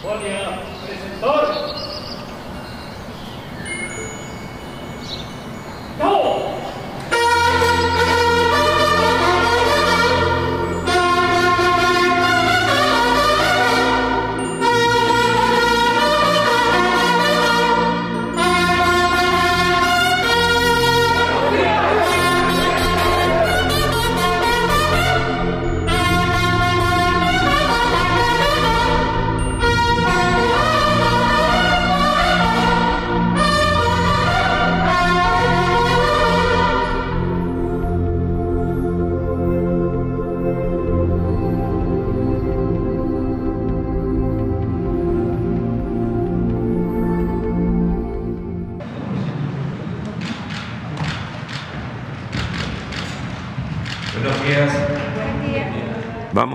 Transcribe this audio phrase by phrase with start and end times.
[0.00, 1.97] Bom dia, apresentador.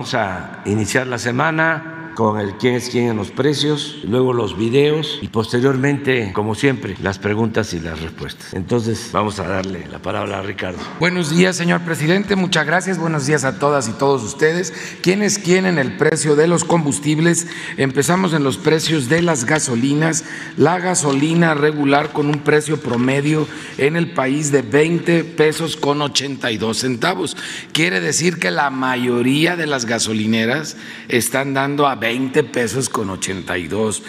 [0.04, 4.58] Vamos a iniciar la semana con el quién es quién en los precios, luego los
[4.58, 8.54] videos y posteriormente, como siempre, las preguntas y las respuestas.
[8.54, 10.80] Entonces, vamos a darle la palabra a Ricardo.
[11.00, 12.36] Buenos días, señor presidente.
[12.36, 12.98] Muchas gracias.
[12.98, 14.74] Buenos días a todas y todos ustedes.
[15.02, 17.48] ¿Quién es quién en el precio de los combustibles?
[17.78, 20.24] Empezamos en los precios de las gasolinas.
[20.58, 26.78] La gasolina regular con un precio promedio en el país de 20 pesos con 82
[26.78, 27.38] centavos.
[27.72, 34.00] Quiere decir que la mayoría de las gasolineras están dando a 20 pesos con 82
[34.00, 34.04] eh,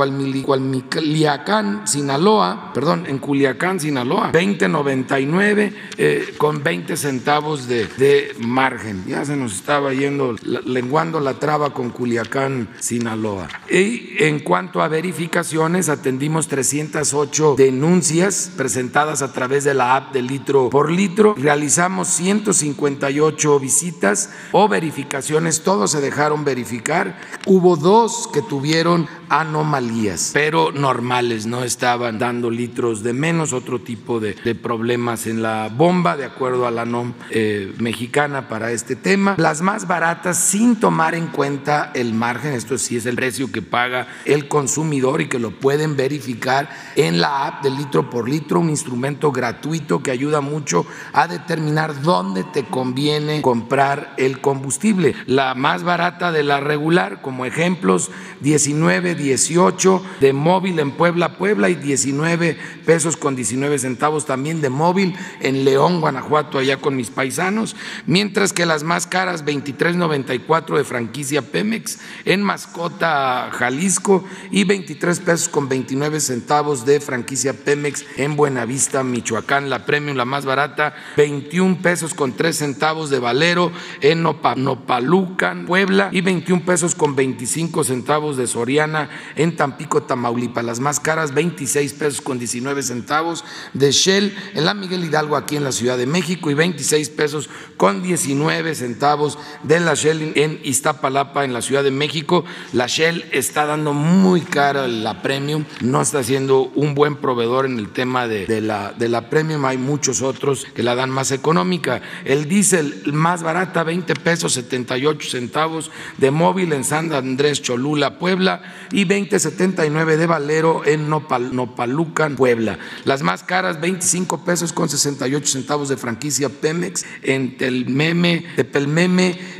[1.85, 9.03] Sinaloa, perdón, en Culiacán, Sinaloa, 20.99 eh, con 20 centavos de, de, margen.
[9.07, 13.47] Ya se nos estaba yendo, lenguando la traba con Culiacán, Sinaloa.
[13.69, 18.82] Y en cuanto a verificaciones, atendimos 308 denuncias presentadas
[19.21, 21.35] a través de la app de litro por litro.
[21.37, 27.19] Realizamos 158 visitas o verificaciones, todos se dejaron verificar.
[27.45, 29.07] Hubo dos que tuvieron
[29.39, 35.69] anomalías, pero normales, no estaban dando litros de menos, otro tipo de, problemas en la
[35.69, 39.35] bomba, de acuerdo a la NOM eh, mexicana para este tema.
[39.37, 43.61] Las más baratas sin tomar en cuenta el margen, esto sí es el precio que
[43.61, 48.59] paga el consumidor y que lo pueden verificar en la app de litro por litro,
[48.59, 55.15] un instrumento gratuito que ayuda mucho a determinar dónde te conviene comprar el combustible.
[55.25, 61.69] La más barata de la regular, como ejemplos, 19, 18 de móvil en Puebla, Puebla
[61.69, 67.09] y 19 pesos con 19 centavos también de móvil en León, Guanajuato, allá con mis
[67.09, 67.75] paisanos,
[68.05, 75.49] mientras que las más caras 23.94 de franquicia Pemex en Mascota, Jalisco y 23 pesos
[75.49, 81.81] con 29 centavos de franquicia Pemex en Buenavista, Michoacán, la premium la más barata 21
[81.81, 83.71] pesos con 3 centavos de Valero
[84.01, 90.63] en Nopalucan, Puebla y 21 pesos con 25 centavos de Soriana en Tampico, Tamaulipas.
[90.63, 93.43] Las más caras, 26 pesos con 19 centavos
[93.73, 97.49] de Shell en la Miguel Hidalgo, aquí en la Ciudad de México, y 26 pesos
[97.77, 102.45] con 19 centavos de la Shell en Iztapalapa, en la Ciudad de México.
[102.71, 107.79] La Shell está dando muy cara la premium, no está siendo un buen proveedor en
[107.79, 109.65] el tema de, la, de la premium.
[109.65, 112.01] Hay muchos otros que la dan más económica.
[112.25, 118.61] El diésel más barata, 20 pesos 78 centavos de móvil en San Andrés Cholula, Puebla,
[118.93, 122.77] y 20.79 de Valero en Nopal, Nopalucan, Puebla.
[123.05, 128.45] Las más caras, 25 pesos con 68 centavos de franquicia Pemex en Telmeme,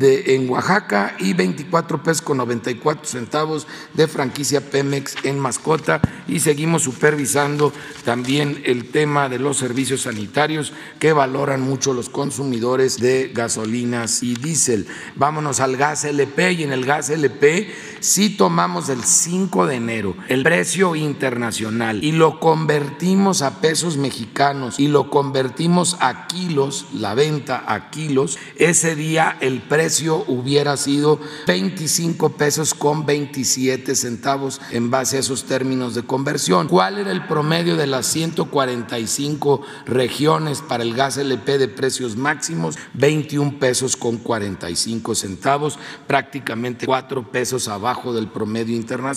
[0.00, 6.00] de, en Oaxaca y 24 pesos con 94 centavos de franquicia Pemex en Mascota.
[6.28, 7.72] Y seguimos supervisando
[8.04, 14.34] también el tema de los servicios sanitarios que valoran mucho los consumidores de gasolinas y
[14.34, 14.86] diésel.
[15.16, 20.14] Vámonos al gas LP y en el gas LP si tomamos el 5 de enero
[20.28, 27.14] el precio internacional y lo convertimos a pesos mexicanos y lo convertimos a kilos, la
[27.14, 34.90] venta a kilos, ese día el precio hubiera sido 25 pesos con 27 centavos en
[34.90, 36.68] base a esos términos de conversión.
[36.68, 42.76] ¿Cuál era el promedio de las 145 regiones para el gas LP de precios máximos?
[42.92, 49.13] 21 pesos con 45 centavos, prácticamente 4 pesos abajo del promedio internacional.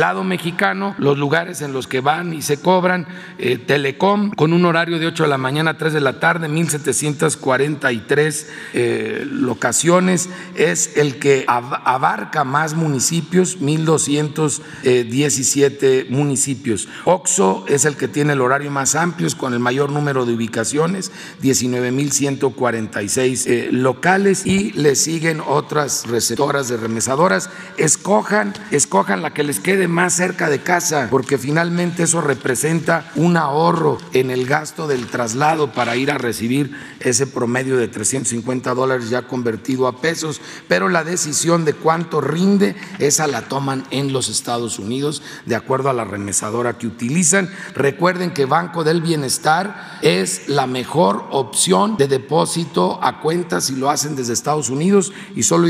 [0.00, 3.06] lado mexicano, los lugares en los que van y se cobran,
[3.38, 6.48] eh, Telecom con un horario de 8 de la mañana a 3 de la tarde,
[6.48, 16.86] 1.743 eh, locaciones, es el que abarca más municipios, 1.217 municipios.
[17.04, 21.12] OXO es el que tiene el horario más amplio, con el mayor número de ubicaciones,
[21.42, 27.50] 19.146 eh, locales y le siguen otras receptoras de remesadoras.
[27.76, 33.36] Escojan, escojan la que les quede más cerca de casa, porque finalmente eso representa un
[33.36, 39.10] ahorro en el gasto del traslado para ir a recibir ese promedio de 350 dólares
[39.10, 44.28] ya convertido a pesos, pero la decisión de cuánto rinde, esa la toman en los
[44.28, 47.50] Estados Unidos de acuerdo a la remesadora que utilizan.
[47.74, 53.88] Recuerden que Banco del Bienestar es la mejor opción de depósito a cuenta si lo
[53.88, 55.68] hacen desde Estados Unidos y solo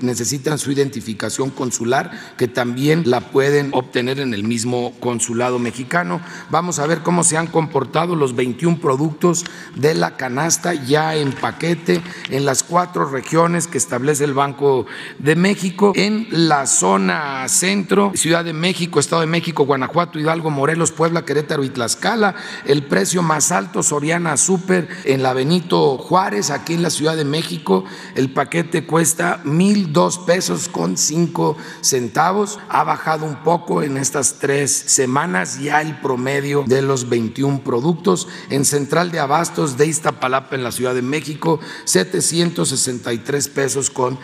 [0.00, 6.22] necesitan su identificación consular, que también la pueden obtener en el mismo consulado mexicano.
[6.50, 9.44] Vamos a ver cómo se han comportado los 21 productos
[9.76, 14.86] de la canasta ya en paquete en las cuatro regiones que establece el Banco
[15.18, 20.92] de México, en la zona centro, Ciudad de México, Estado de México, Guanajuato, Hidalgo, Morelos,
[20.92, 22.34] Puebla, Querétaro y Tlaxcala.
[22.66, 27.24] El precio más alto, Soriana Super, en la Benito Juárez, aquí en la Ciudad de
[27.24, 32.58] México, el paquete cuesta mil dos pesos con cinco centavos.
[32.68, 38.28] Ha bajado un poco en estas tres semanas ya el promedio de los 21 productos.
[38.50, 44.18] En Central de Abastos de Iztapalapa, en la Ciudad de México, 763 pesos con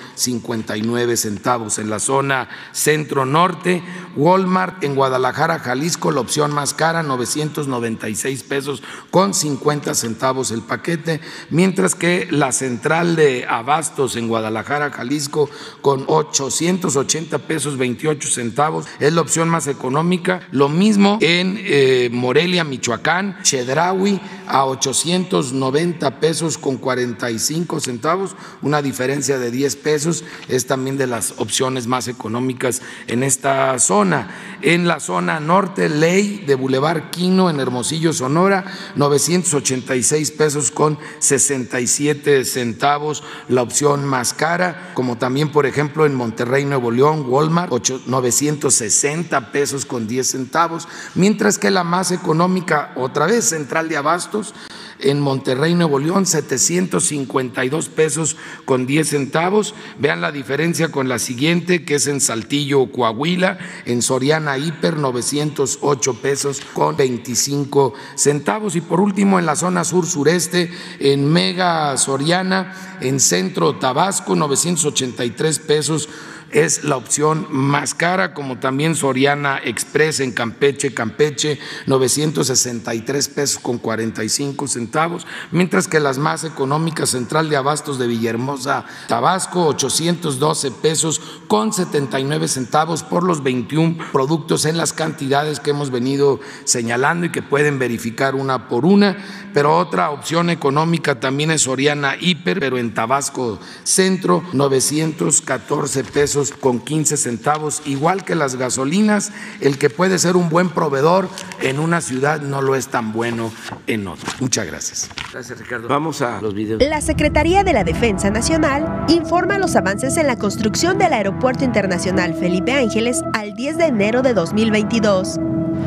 [0.58, 1.78] 59 centavos.
[1.78, 3.82] En la zona centro-norte,
[4.16, 11.20] Walmart en Guadalajara, Jalisco, la opción más cara, 996 pesos con 50 centavos el paquete,
[11.50, 15.48] mientras que la central de Abastos en Guadalajara, Jalisco,
[15.80, 20.40] con 880 pesos 28 centavos, es la opción más económica.
[20.50, 29.38] Lo mismo en eh, Morelia, Michoacán, Chedraui a 890 pesos con 45 centavos, una diferencia
[29.38, 34.28] de 10 pesos, es también de las opciones más económicas en esta zona.
[34.62, 38.64] En la zona norte, ley de Boulevard Quino en Hermosillo, Sonora,
[38.96, 46.64] 986 pesos con 67 centavos, la opción más cara, como también, por ejemplo, en Monterrey,
[46.64, 47.72] Nuevo León, Walmart,
[48.06, 54.54] 960 pesos con 10 centavos, mientras que la más económica, otra vez, Central de Abastos,
[55.00, 59.74] en Monterrey, Nuevo León, 752 pesos con 10 centavos.
[59.98, 66.14] Vean la diferencia con la siguiente, que es en Saltillo, Coahuila, en Soriana Hiper, 908
[66.14, 68.76] pesos con 25 centavos.
[68.76, 76.08] Y por último, en la zona sur-sureste, en Mega Soriana, en Centro Tabasco, 983 pesos
[76.50, 83.78] es la opción más cara, como también Soriana Express en Campeche, Campeche, 963 pesos con
[83.78, 91.20] 45 centavos, mientras que las más económicas, Central de Abastos de Villahermosa, Tabasco, 812 pesos
[91.48, 97.32] con 79 centavos por los 21 productos en las cantidades que hemos venido señalando y
[97.32, 99.16] que pueden verificar una por una,
[99.52, 106.56] pero otra opción económica también es Soriana Hiper, pero en Tabasco Centro, 914 pesos pesos
[106.58, 111.28] con 15 centavos, igual que las gasolinas, el que puede ser un buen proveedor
[111.62, 113.50] en una ciudad no lo es tan bueno
[113.86, 114.30] en otra.
[114.40, 115.10] Muchas gracias.
[115.32, 115.88] Gracias, Ricardo.
[115.88, 116.82] Vamos a los videos.
[116.82, 122.34] La Secretaría de la Defensa Nacional informa los avances en la construcción del Aeropuerto Internacional
[122.34, 125.38] Felipe Ángeles al 10 de enero de 2022.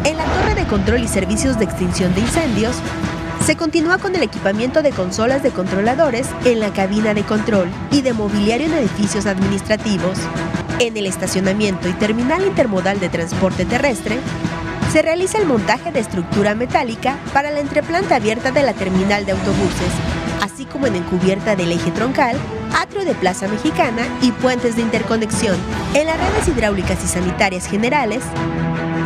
[0.03, 2.75] En la torre de control y servicios de extinción de incendios,
[3.45, 8.01] se continúa con el equipamiento de consolas de controladores en la cabina de control y
[8.01, 10.17] de mobiliario en edificios administrativos.
[10.79, 14.19] En el estacionamiento y terminal intermodal de transporte terrestre,
[14.91, 19.31] se realiza el montaje de estructura metálica para la entreplanta abierta de la terminal de
[19.31, 19.91] autobuses,
[20.41, 22.37] así como en encubierta del eje troncal,
[22.75, 25.57] atrio de Plaza Mexicana y puentes de interconexión.
[25.93, 28.23] En las redes hidráulicas y sanitarias generales,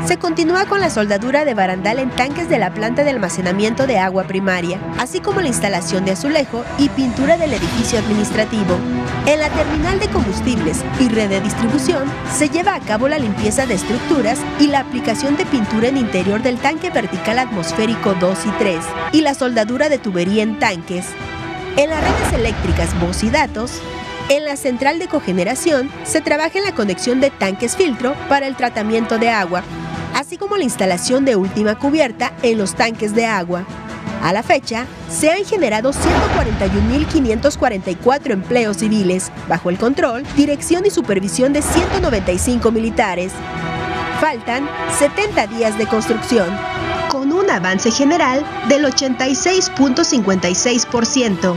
[0.06, 3.98] se continúa con la soldadura de barandal en tanques de la planta de almacenamiento de
[3.98, 8.78] agua primaria, así como la instalación de azulejo y pintura del edificio administrativo.
[9.26, 13.66] En la terminal de combustibles y red de distribución se lleva a cabo la limpieza
[13.66, 18.50] de estructuras y la aplicación de pintura en interior del tanque vertical atmosférico 2 y
[18.60, 18.80] 3
[19.12, 21.08] y la soldadura de tubería en tanques.
[21.78, 23.82] En las redes eléctricas voz y datos,
[24.30, 28.56] en la central de cogeneración se trabaja en la conexión de tanques filtro para el
[28.56, 29.62] tratamiento de agua,
[30.14, 33.66] así como la instalación de última cubierta en los tanques de agua.
[34.24, 41.52] A la fecha, se han generado 141.544 empleos civiles, bajo el control, dirección y supervisión
[41.52, 43.34] de 195 militares.
[44.22, 46.48] Faltan 70 días de construcción,
[47.56, 51.56] avance general del 86.56%.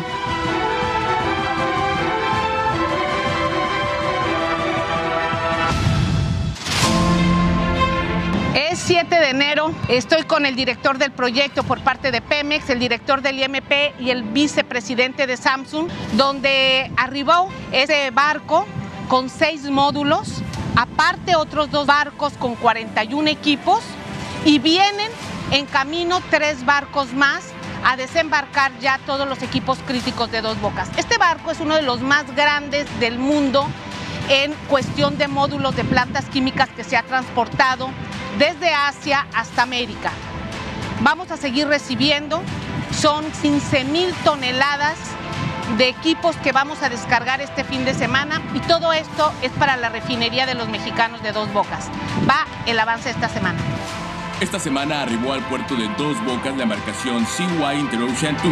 [8.54, 12.78] Es 7 de enero, estoy con el director del proyecto por parte de Pemex, el
[12.78, 18.66] director del IMP y el vicepresidente de Samsung, donde arribó ese barco
[19.08, 20.42] con seis módulos,
[20.76, 23.80] aparte otros dos barcos con 41 equipos
[24.44, 25.10] y vienen
[25.50, 27.44] en camino tres barcos más
[27.84, 30.90] a desembarcar ya todos los equipos críticos de Dos Bocas.
[30.96, 33.66] Este barco es uno de los más grandes del mundo
[34.28, 37.90] en cuestión de módulos de plantas químicas que se ha transportado
[38.38, 40.10] desde Asia hasta América.
[41.00, 42.42] Vamos a seguir recibiendo,
[42.92, 44.98] son 15 mil toneladas
[45.78, 49.76] de equipos que vamos a descargar este fin de semana y todo esto es para
[49.76, 51.88] la refinería de los mexicanos de Dos Bocas.
[52.28, 53.58] Va el avance esta semana.
[54.40, 58.44] Esta semana arribó al puerto de Dos Bocas la embarcación CY Interocean 2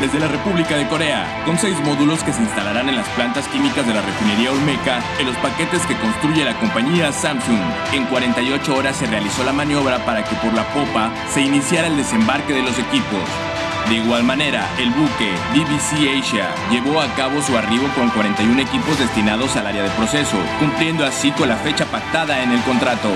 [0.00, 3.86] desde la República de Corea, con seis módulos que se instalarán en las plantas químicas
[3.86, 7.60] de la refinería Olmeca en los paquetes que construye la compañía Samsung.
[7.92, 11.98] En 48 horas se realizó la maniobra para que por la popa se iniciara el
[11.98, 13.28] desembarque de los equipos.
[13.88, 18.98] De igual manera, el buque DBC Asia llevó a cabo su arribo con 41 equipos
[18.98, 23.10] destinados al área de proceso, cumpliendo así con la fecha pactada en el contrato.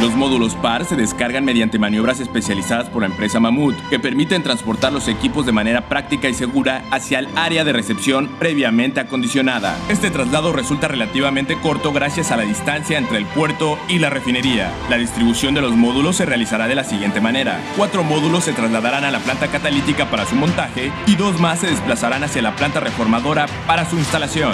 [0.00, 4.92] Los módulos PAR se descargan mediante maniobras especializadas por la empresa Mamut, que permiten transportar
[4.92, 9.76] los equipos de manera práctica y segura hacia el área de recepción previamente acondicionada.
[9.88, 14.72] Este traslado resulta relativamente corto gracias a la distancia entre el puerto y la refinería.
[14.90, 17.60] La distribución de los módulos se realizará de la siguiente manera.
[17.76, 21.68] Cuatro módulos se trasladarán a la planta catalítica para su montaje y dos más se
[21.68, 24.52] desplazarán hacia la planta reformadora para su instalación.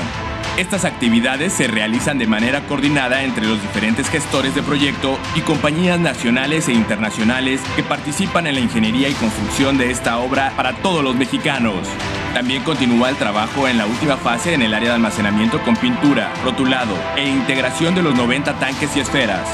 [0.58, 6.00] Estas actividades se realizan de manera coordinada entre los diferentes gestores de proyecto y compañías
[6.00, 11.04] nacionales e internacionales que participan en la ingeniería y construcción de esta obra para todos
[11.04, 11.86] los mexicanos.
[12.34, 16.32] También continúa el trabajo en la última fase en el área de almacenamiento con pintura,
[16.42, 19.48] rotulado e integración de los 90 tanques y esferas.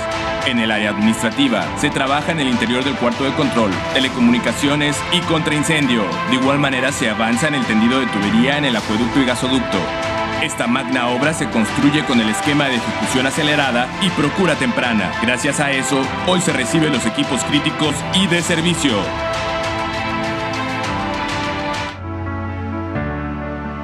[0.46, 5.20] En el área administrativa se trabaja en el interior del cuarto de control, telecomunicaciones y
[5.20, 6.02] contraincendio.
[6.30, 10.13] De igual manera se avanza en el tendido de tubería en el acueducto y gasoducto.
[10.44, 15.10] Esta magna obra se construye con el esquema de ejecución acelerada y procura temprana.
[15.22, 18.92] Gracias a eso, hoy se reciben los equipos críticos y de servicio.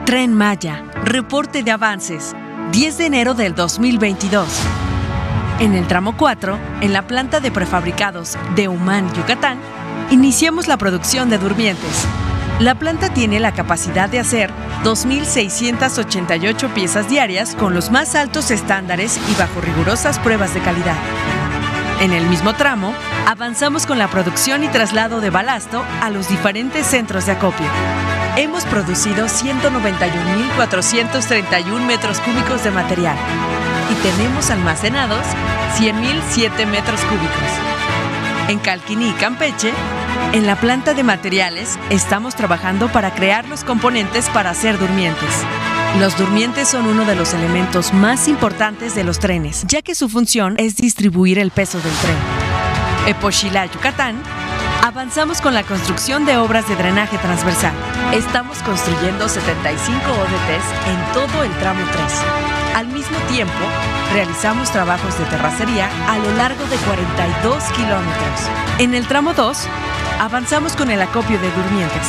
[0.04, 2.36] Tren Maya, reporte de avances,
[2.72, 4.46] 10 de enero del 2022.
[5.60, 9.58] En el tramo 4, en la planta de prefabricados de Humán, Yucatán,
[10.10, 12.06] iniciamos la producción de durmientes.
[12.60, 14.50] La planta tiene la capacidad de hacer
[14.84, 20.98] 2.688 piezas diarias con los más altos estándares y bajo rigurosas pruebas de calidad.
[22.02, 22.92] En el mismo tramo,
[23.26, 27.66] avanzamos con la producción y traslado de balasto a los diferentes centros de acopio.
[28.36, 33.16] Hemos producido 191.431 metros cúbicos de material
[33.90, 35.24] y tenemos almacenados
[35.78, 37.48] 100.007 metros cúbicos.
[38.48, 39.72] En Calquiní y Campeche,
[40.32, 45.30] en la planta de materiales estamos trabajando para crear los componentes para hacer durmientes.
[45.98, 50.08] Los durmientes son uno de los elementos más importantes de los trenes, ya que su
[50.08, 52.16] función es distribuir el peso del tren.
[53.06, 54.22] En Pochila, Yucatán,
[54.82, 57.72] avanzamos con la construcción de obras de drenaje transversal.
[58.12, 62.04] Estamos construyendo 75 ODTs en todo el tramo 3.
[62.76, 63.52] Al mismo tiempo,
[64.12, 68.40] realizamos trabajos de terracería a lo largo de 42 kilómetros.
[68.78, 69.66] En el tramo 2,
[70.20, 72.06] avanzamos con el acopio de durmientes.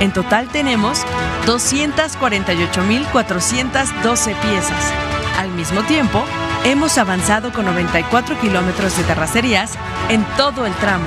[0.00, 1.00] En total tenemos
[1.46, 4.92] 248.412 piezas.
[5.38, 6.22] Al mismo tiempo,
[6.64, 9.78] hemos avanzado con 94 kilómetros de terracerías
[10.10, 11.06] en todo el tramo.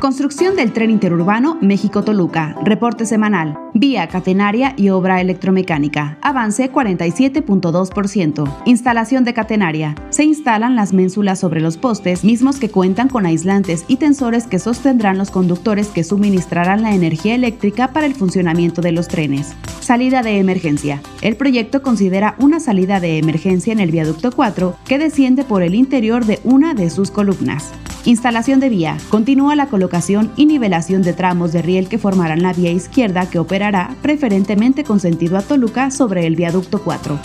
[0.00, 2.54] Construcción del tren interurbano México-Toluca.
[2.62, 3.58] Reporte semanal.
[3.74, 6.18] Vía catenaria y obra electromecánica.
[6.22, 8.62] Avance 47.2%.
[8.64, 9.96] Instalación de catenaria.
[10.10, 14.60] Se instalan las ménsulas sobre los postes, mismos que cuentan con aislantes y tensores que
[14.60, 19.56] sostendrán los conductores que suministrarán la energía eléctrica para el funcionamiento de los trenes.
[19.80, 21.02] Salida de emergencia.
[21.22, 25.74] El proyecto considera una salida de emergencia en el viaducto 4 que desciende por el
[25.74, 27.72] interior de una de sus columnas.
[28.08, 28.96] Instalación de vía.
[29.10, 33.38] Continúa la colocación y nivelación de tramos de riel que formarán la vía izquierda que
[33.38, 37.18] operará preferentemente con sentido a Toluca sobre el viaducto 4.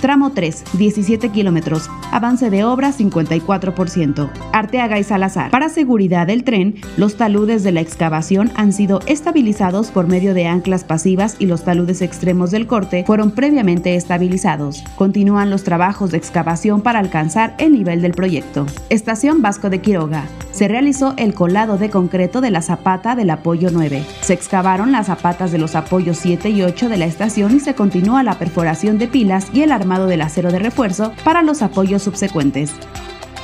[0.00, 1.90] Tramo 3, 17 kilómetros.
[2.12, 4.30] Avance de obra 54%.
[4.52, 5.50] Arteaga y Salazar.
[5.50, 10.46] Para seguridad del tren, los taludes de la excavación han sido estabilizados por medio de
[10.46, 14.84] anclas pasivas y los taludes extremos del corte fueron previamente estabilizados.
[14.94, 18.66] Continúan los trabajos de excavación para alcanzar el nivel del proyecto.
[18.90, 20.26] Estación Vasco de Quiroga.
[20.52, 24.04] Se realizó el colado de concreto de la zapata del apoyo 9.
[24.22, 27.74] Se excavaron las zapatas de los apoyos 7 y 8 de la estación y se
[27.74, 32.02] continúa la perforación de pilas y el armado del acero de refuerzo para los apoyos
[32.02, 32.72] subsecuentes.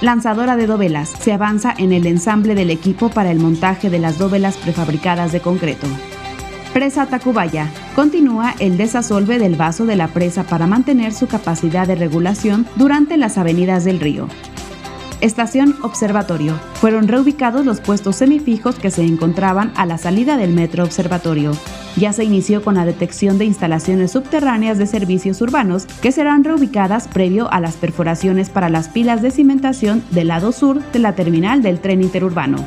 [0.01, 1.09] Lanzadora de dovelas.
[1.09, 5.41] Se avanza en el ensamble del equipo para el montaje de las dovelas prefabricadas de
[5.41, 5.87] concreto.
[6.75, 7.71] Presa Tacubaya.
[7.95, 13.17] Continúa el desasolve del vaso de la presa para mantener su capacidad de regulación durante
[13.17, 14.29] las avenidas del río.
[15.25, 16.61] Estación Observatorio.
[16.75, 21.53] Fueron reubicados los puestos semifijos que se encontraban a la salida del Metro Observatorio.
[21.97, 27.09] Ya se inició con la detección de instalaciones subterráneas de servicios urbanos que serán reubicadas
[27.09, 31.63] previo a las perforaciones para las pilas de cimentación del lado sur de la terminal
[31.63, 32.59] del tren interurbano.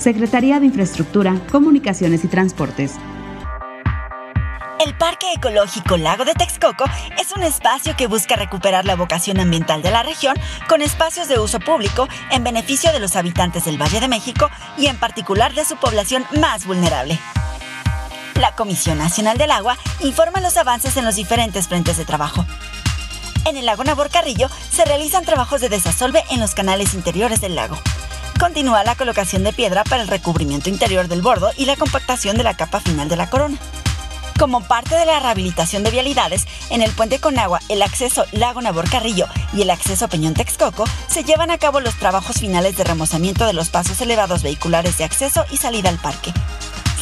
[0.00, 2.94] Secretaría de Infraestructura, Comunicaciones y Transportes.
[5.16, 6.84] Parque Ecológico Lago de Texcoco
[7.18, 10.36] es un espacio que busca recuperar la vocación ambiental de la región
[10.68, 14.88] con espacios de uso público en beneficio de los habitantes del Valle de México y
[14.88, 17.18] en particular de su población más vulnerable.
[18.34, 22.44] La Comisión Nacional del Agua informa los avances en los diferentes frentes de trabajo.
[23.46, 27.54] En el lago Nabor Carrillo se realizan trabajos de desasolve en los canales interiores del
[27.54, 27.78] lago.
[28.38, 32.44] Continúa la colocación de piedra para el recubrimiento interior del bordo y la compactación de
[32.44, 33.56] la capa final de la corona.
[34.38, 38.88] Como parte de la rehabilitación de vialidades, en el puente Conagua, el acceso Lago Nabor
[38.90, 43.46] Carrillo y el acceso Peñón Texcoco, se llevan a cabo los trabajos finales de remozamiento
[43.46, 46.34] de los pasos elevados vehiculares de acceso y salida al parque.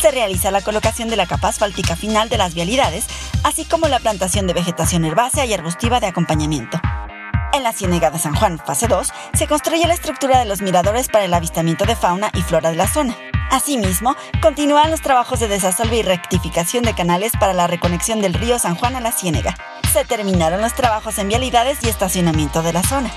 [0.00, 3.06] Se realiza la colocación de la capa asfáltica final de las vialidades,
[3.42, 6.80] así como la plantación de vegetación herbácea y arbustiva de acompañamiento.
[7.52, 11.08] En la Ciénega de San Juan, fase 2, se construye la estructura de los miradores
[11.08, 13.16] para el avistamiento de fauna y flora de la zona.
[13.50, 18.58] Asimismo, continúan los trabajos de desasolve y rectificación de canales para la reconexión del río
[18.58, 19.54] San Juan a la Ciénega.
[19.92, 23.10] Se terminaron los trabajos en vialidades y estacionamiento de la zona.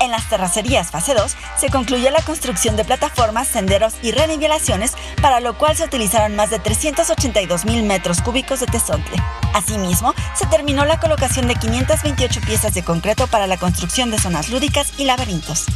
[0.00, 5.40] En las terracerías fase 2 se concluyó la construcción de plataformas, senderos y renivelaciones, para
[5.40, 9.16] lo cual se utilizaron más de 382 mil metros cúbicos de tesontle.
[9.54, 14.50] Asimismo, se terminó la colocación de 528 piezas de concreto para la construcción de zonas
[14.50, 15.66] lúdicas y laberintos.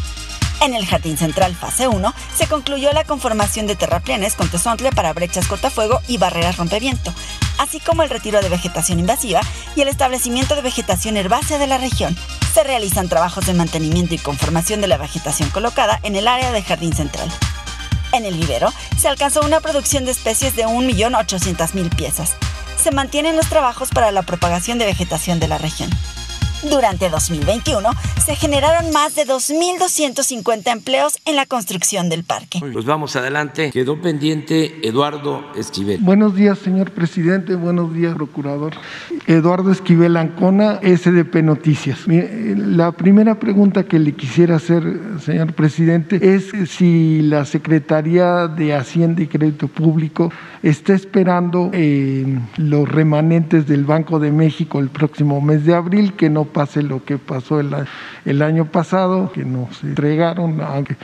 [0.62, 5.12] En el Jardín Central Fase 1 se concluyó la conformación de terraplenes con tesontle para
[5.12, 7.12] brechas cortafuego y barreras rompeviento,
[7.58, 9.40] así como el retiro de vegetación invasiva
[9.74, 12.16] y el establecimiento de vegetación herbácea de la región.
[12.54, 16.62] Se realizan trabajos de mantenimiento y conformación de la vegetación colocada en el área del
[16.62, 17.28] Jardín Central.
[18.12, 22.34] En el vivero se alcanzó una producción de especies de 1.800.000 piezas.
[22.80, 25.90] Se mantienen los trabajos para la propagación de vegetación de la región.
[26.70, 27.90] Durante 2021
[28.24, 32.60] se generaron más de 2.250 empleos en la construcción del parque.
[32.60, 33.70] Pues vamos adelante.
[33.72, 35.98] Quedó pendiente Eduardo Esquivel.
[36.00, 37.56] Buenos días, señor presidente.
[37.56, 38.74] Buenos días, procurador.
[39.26, 42.00] Eduardo Esquivel Ancona, SDP Noticias.
[42.06, 44.84] La primera pregunta que le quisiera hacer,
[45.24, 50.30] señor presidente, es si la Secretaría de Hacienda y Crédito Público
[50.62, 56.30] está esperando eh, los remanentes del Banco de México el próximo mes de abril, que
[56.30, 60.96] no pase lo que pasó el, año pasado, que nos entregaron, aunque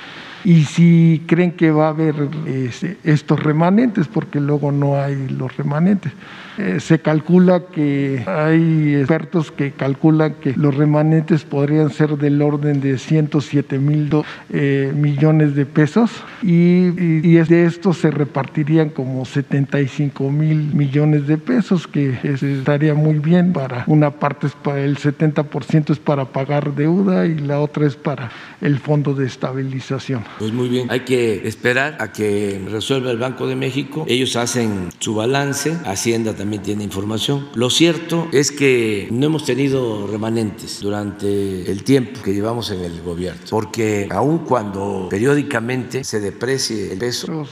[0.45, 5.57] y si creen que va a haber este, estos remanentes, porque luego no hay los
[5.57, 6.13] remanentes.
[6.59, 12.81] Eh, se calcula que hay expertos que calculan que los remanentes podrían ser del orden
[12.81, 14.11] de 107 mil
[14.51, 16.11] eh, millones de pesos
[16.43, 23.53] y, de estos se repartirían como 75 mil millones de pesos, que estaría muy bien
[23.53, 27.95] para una parte, es para el 70% es para pagar deuda y la otra es
[27.95, 30.25] para el fondo de estabilización.
[30.39, 34.05] Pues muy bien, hay que esperar a que resuelva el Banco de México.
[34.09, 37.49] Ellos hacen su balance, Hacienda también tiene información.
[37.55, 43.01] Lo cierto es que no hemos tenido remanentes durante el tiempo que llevamos en el
[43.03, 47.47] gobierno, porque aun cuando periódicamente se deprecie el peso,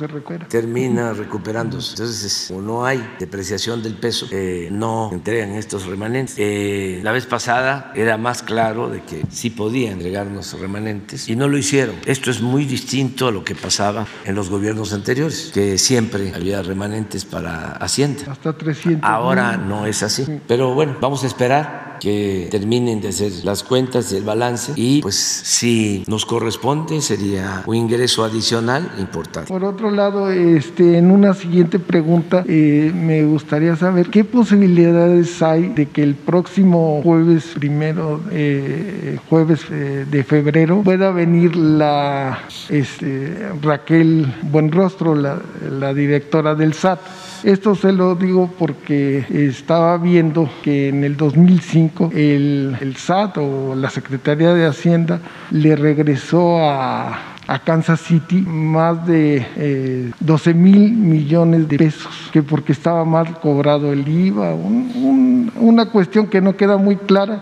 [0.48, 1.92] termina recuperándose.
[1.92, 6.36] Entonces, como no hay depreciación del peso, eh, no entregan estos remanentes.
[6.38, 10.95] Eh, la vez pasada era más claro de que sí podían entregarnos remanentes
[11.26, 11.96] y no lo hicieron.
[12.06, 16.62] Esto es muy distinto a lo que pasaba en los gobiernos anteriores, que siempre había
[16.62, 18.32] remanentes para Hacienda.
[18.32, 19.08] Hasta 300.
[19.08, 20.24] Ahora no es así.
[20.46, 25.02] Pero bueno, vamos a esperar que terminen de hacer las cuentas y el balance y
[25.02, 29.48] pues si nos corresponde sería un ingreso adicional importante.
[29.48, 35.70] Por otro lado, este, en una siguiente pregunta eh, me gustaría saber qué posibilidades hay
[35.70, 42.38] de que el próximo jueves primero, eh, jueves eh, de febrero, pueda venir la
[42.68, 47.00] este, Raquel Buenrostro, la, la directora del SAT.
[47.46, 53.76] Esto se lo digo porque estaba viendo que en el 2005 el, el SAT o
[53.76, 55.20] la Secretaría de Hacienda
[55.52, 62.72] le regresó a, Kansas City más de 12 eh, mil millones de pesos, que porque
[62.72, 67.40] estaba mal cobrado el IVA, una cuestión que no queda muy clara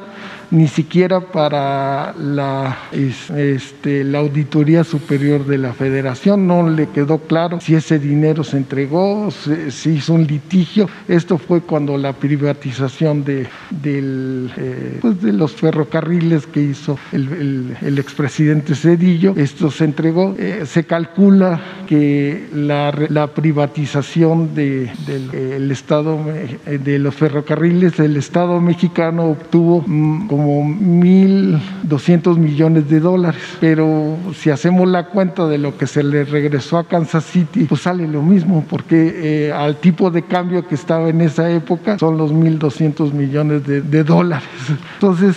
[0.50, 6.46] ni siquiera para la, este, la Auditoría Superior de la Federación.
[6.46, 10.88] No le quedó claro si ese dinero se entregó, se, hizo un litigio.
[11.08, 17.76] Esto fue cuando la privatización de, del, eh, pues de los ferrocarriles que hizo el,
[17.80, 20.34] el, expresidente Cedillo, esto se entregó.
[20.38, 26.18] Eh, se calcula que la, la privatización de, del Estado
[26.66, 34.16] de los ferrocarriles, el Estado mexicano obtuvo mm, como como 1.200 millones de dólares, pero
[34.34, 38.08] si hacemos la cuenta de lo que se le regresó a Kansas City, pues sale
[38.08, 42.32] lo mismo, porque eh, al tipo de cambio que estaba en esa época son los
[42.32, 44.48] 1.200 millones de, de dólares.
[44.94, 45.36] Entonces,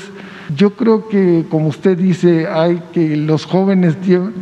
[0.55, 3.97] yo creo que, como usted dice, hay que los jóvenes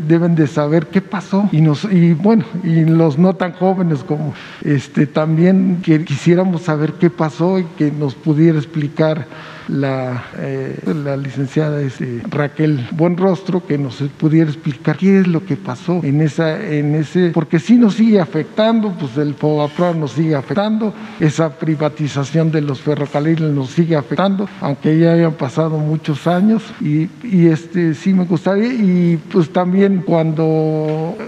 [0.08, 4.34] deben de saber qué pasó y nos y bueno y los no tan jóvenes como
[4.64, 9.26] este también que quisiéramos saber qué pasó y que nos pudiera explicar
[9.68, 15.56] la, eh, la licenciada este, Raquel Buenrostro que nos pudiera explicar qué es lo que
[15.56, 20.36] pasó en esa en ese porque si nos sigue afectando pues el FOBAPRA nos sigue
[20.36, 26.64] afectando esa privatización de los ferrocarriles nos sigue afectando aunque ya hayan pasado muchos años
[26.82, 30.44] y, y este sí me gustaría y pues también cuando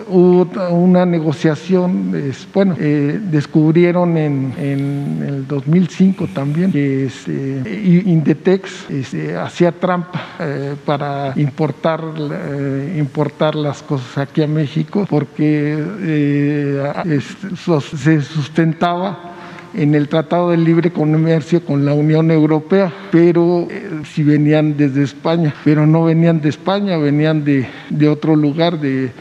[0.07, 2.13] hubo una negociación
[2.53, 7.63] bueno eh, descubrieron en, en, el 2005 también que este,
[8.27, 12.01] Indetex este, hacía trampa eh, para importar
[12.97, 15.81] importar las cosas aquí a México porque
[17.05, 19.36] este, se sustentaba
[19.77, 25.03] en el Tratado de Libre Comercio con la Unión Europea, pero eh, si venían desde
[25.03, 29.11] España, pero no venían de España, venían de, de otro lugar, de, eh,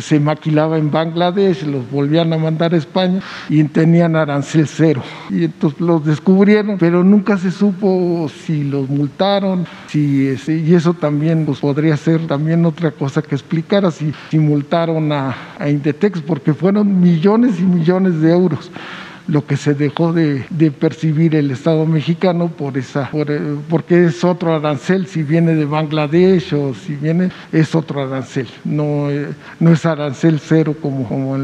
[0.00, 5.02] se maquilaba en Bangladesh, los volvían a mandar a España y tenían arancel cero.
[5.30, 11.46] Y entonces los descubrieron, pero nunca se supo si los multaron, si y eso también
[11.46, 16.52] pues, podría ser también otra cosa que explicara, si, si multaron a, a Indetex, porque
[16.52, 18.70] fueron millones y millones de euros
[19.26, 20.44] lo que se dejó de,
[20.78, 26.54] percibir el Estado mexicano por esa, eh, porque es otro arancel, si viene de Bangladesh
[26.54, 29.28] o si viene, es otro arancel, no, eh,
[29.60, 31.36] no es arancel cero como, como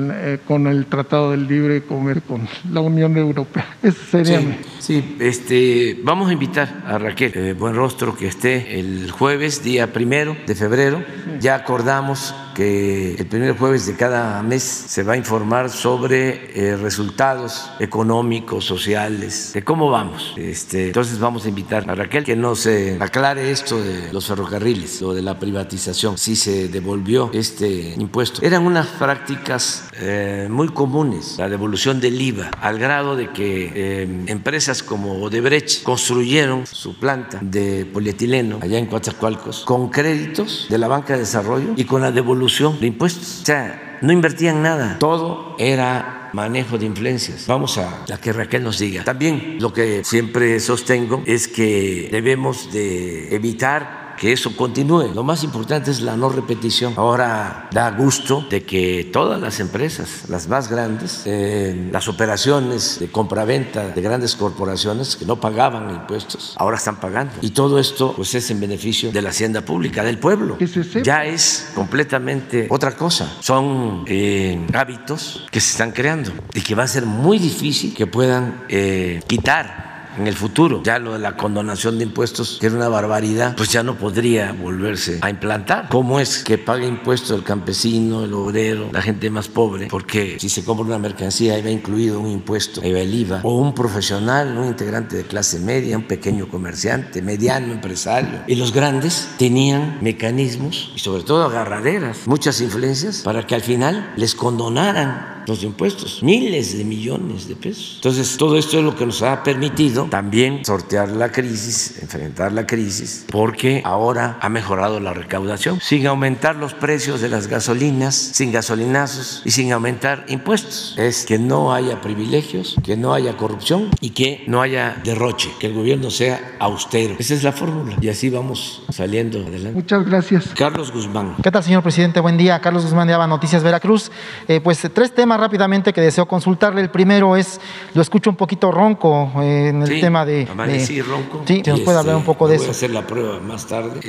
[0.47, 3.67] con el Tratado del Libre Comer con la Unión Europea.
[3.83, 4.41] Eso sería.
[4.79, 10.37] Sí, este, vamos a invitar a Raquel Buen Rostro que esté el jueves, día primero
[10.47, 11.03] de febrero.
[11.41, 16.77] Ya acordamos que el primer jueves de cada mes se va a informar sobre eh,
[16.77, 20.35] resultados económicos, sociales, de cómo vamos.
[20.37, 22.67] Este, entonces vamos a invitar a Raquel que nos
[23.01, 28.43] aclare esto de los ferrocarriles, lo de la privatización, si se devolvió este impuesto.
[28.43, 34.09] Eran unas prácticas eh, muy comunes, la devolución del IVA, al grado de que eh,
[34.27, 40.89] empresas como Odebrecht construyeron su planta de polietileno allá en Coatzacoalcos con créditos de la
[40.89, 42.40] banca de desarrollo y con la devolución
[42.81, 43.41] de impuestos.
[43.43, 44.99] O sea, no invertían nada.
[44.99, 47.47] Todo era manejo de influencias.
[47.47, 49.05] Vamos a la que Raquel nos diga.
[49.05, 55.15] También lo que siempre sostengo es que debemos de evitar que eso continúe.
[55.15, 56.93] Lo más importante es la no repetición.
[56.99, 63.11] Ahora da gusto de que todas las empresas, las más grandes, eh, las operaciones de
[63.11, 67.33] compraventa de grandes corporaciones que no pagaban impuestos, ahora están pagando.
[67.41, 70.59] Y todo esto pues es en beneficio de la hacienda pública, del pueblo.
[71.03, 73.39] Ya es completamente otra cosa.
[73.41, 78.07] Son eh, hábitos que se están creando y que va a ser muy difícil que
[78.07, 80.83] puedan eh, quitar en el futuro.
[80.83, 84.53] Ya lo de la condonación de impuestos, que era una barbaridad, pues ya no podría
[84.53, 85.89] volverse a implantar.
[85.91, 89.89] ¿Cómo es que pague impuestos el campesino, el obrero, la gente más pobre?
[89.89, 93.41] Porque si se compra una mercancía, ahí incluido un impuesto, ahí va el IVA.
[93.43, 98.41] O un profesional, un integrante de clase media, un pequeño comerciante, mediano empresario.
[98.47, 104.13] Y los grandes tenían mecanismos y sobre todo agarraderas, muchas influencias para que al final
[104.17, 107.95] les condonaran los impuestos, miles de millones de pesos.
[107.97, 112.67] Entonces, todo esto es lo que nos ha permitido también sortear la crisis, enfrentar la
[112.67, 118.53] crisis, porque ahora ha mejorado la recaudación, sin aumentar los precios de las gasolinas, sin
[118.53, 120.95] gasolinazos y sin aumentar impuestos.
[120.99, 125.67] Es que no haya privilegios, que no haya corrupción y que no haya derroche, que
[125.69, 127.17] el gobierno sea austero.
[127.19, 129.73] Esa es la fórmula y así vamos saliendo adelante.
[129.73, 130.49] Muchas gracias.
[130.57, 131.37] Carlos Guzmán.
[131.43, 132.21] ¿Qué tal, señor presidente?
[132.21, 132.61] Buen día.
[132.61, 134.11] Carlos Guzmán de Aba Noticias Veracruz.
[134.49, 136.81] Eh, pues tres temas rápidamente que deseo consultarle.
[136.81, 137.61] El primero es,
[137.95, 140.49] lo escucho un poquito ronco eh, en el tema de...
[140.51, 141.43] Amanecí ronco.
[141.45, 142.65] Sí, nos puede hablar un este, poco de eso.
[142.65, 144.01] Voy a hacer la prueba más tarde,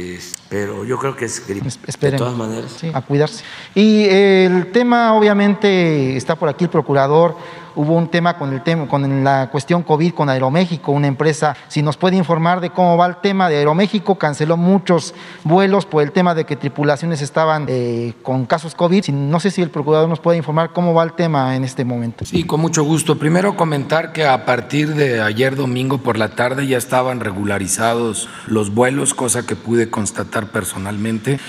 [0.50, 1.70] pero yo creo que es gripe.
[2.00, 2.72] De todas maneras.
[2.80, 3.44] Sí, a cuidarse.
[3.76, 7.36] Y el tema, obviamente, está por aquí el procurador
[7.76, 11.82] hubo un tema con, el tema, con la cuestión COVID con Aeroméxico, una empresa, si
[11.82, 16.12] nos puede informar de cómo va el tema de Aeroméxico, canceló muchos vuelos por el
[16.12, 19.08] tema de que tripulaciones estaban eh, con casos COVID.
[19.10, 22.26] No sé si el procurador nos puede informar cómo va el tema en este momento.
[22.26, 23.18] Sí, con mucho gusto.
[23.18, 28.74] Primero comentar que a partir de ayer domingo por la tarde ya estaban regularizados los
[28.74, 31.40] vuelos, cosa que pude constatar personalmente.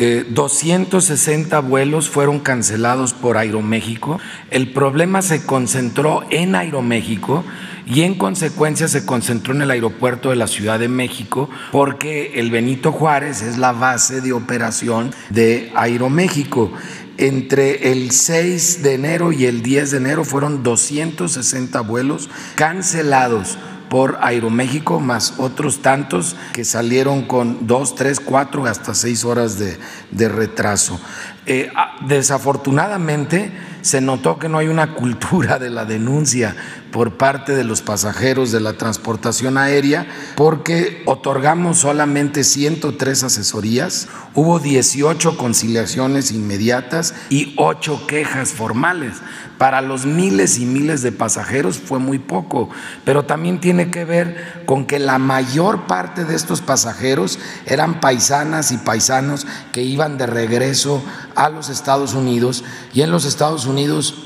[0.00, 4.18] 260 eh, vuelos fueron cancelados por Aeroméxico.
[4.50, 7.44] El problema se concentró en Aeroméxico
[7.86, 12.50] y en consecuencia se concentró en el aeropuerto de la Ciudad de México porque el
[12.50, 16.72] Benito Juárez es la base de operación de Aeroméxico.
[17.18, 23.58] Entre el 6 de enero y el 10 de enero fueron 260 vuelos cancelados
[23.90, 30.28] por Aeroméxico, más otros tantos que salieron con dos, tres, cuatro, hasta seis horas de,
[30.28, 30.98] retraso.
[31.44, 36.56] Eh, ah, desafortunadamente se notó que no hay una cultura de la denuncia
[36.90, 44.58] por parte de los pasajeros de la transportación aérea porque otorgamos solamente 103 asesorías, hubo
[44.58, 49.16] 18 conciliaciones inmediatas y 8 quejas formales.
[49.58, 52.70] Para los miles y miles de pasajeros fue muy poco,
[53.04, 58.72] pero también tiene que ver con que la mayor parte de estos pasajeros eran paisanas
[58.72, 61.02] y paisanos que iban de regreso
[61.34, 62.64] a los Estados Unidos
[62.94, 63.69] y en los Estados Unidos,